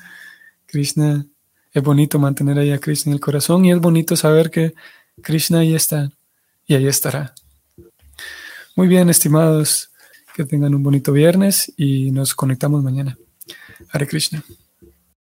Krishna, 0.67 1.25
es 1.73 1.83
bonito 1.83 2.19
mantener 2.19 2.59
ahí 2.59 2.71
a 2.71 2.79
Krishna 2.79 3.11
en 3.11 3.15
el 3.15 3.19
corazón 3.19 3.65
y 3.65 3.71
es 3.71 3.79
bonito 3.79 4.15
saber 4.15 4.51
que 4.51 4.73
Krishna 5.21 5.59
ahí 5.59 5.73
está 5.73 6.11
y 6.67 6.75
ahí 6.75 6.87
estará. 6.87 7.33
Muy 8.75 8.87
bien, 8.87 9.09
estimados, 9.09 9.91
que 10.35 10.43
tengan 10.43 10.75
un 10.75 10.83
bonito 10.83 11.13
viernes 11.13 11.71
y 11.77 12.11
nos 12.11 12.35
conectamos 12.35 12.83
mañana. 12.83 13.17
Hare 13.89 14.07
Krishna. 14.07 14.43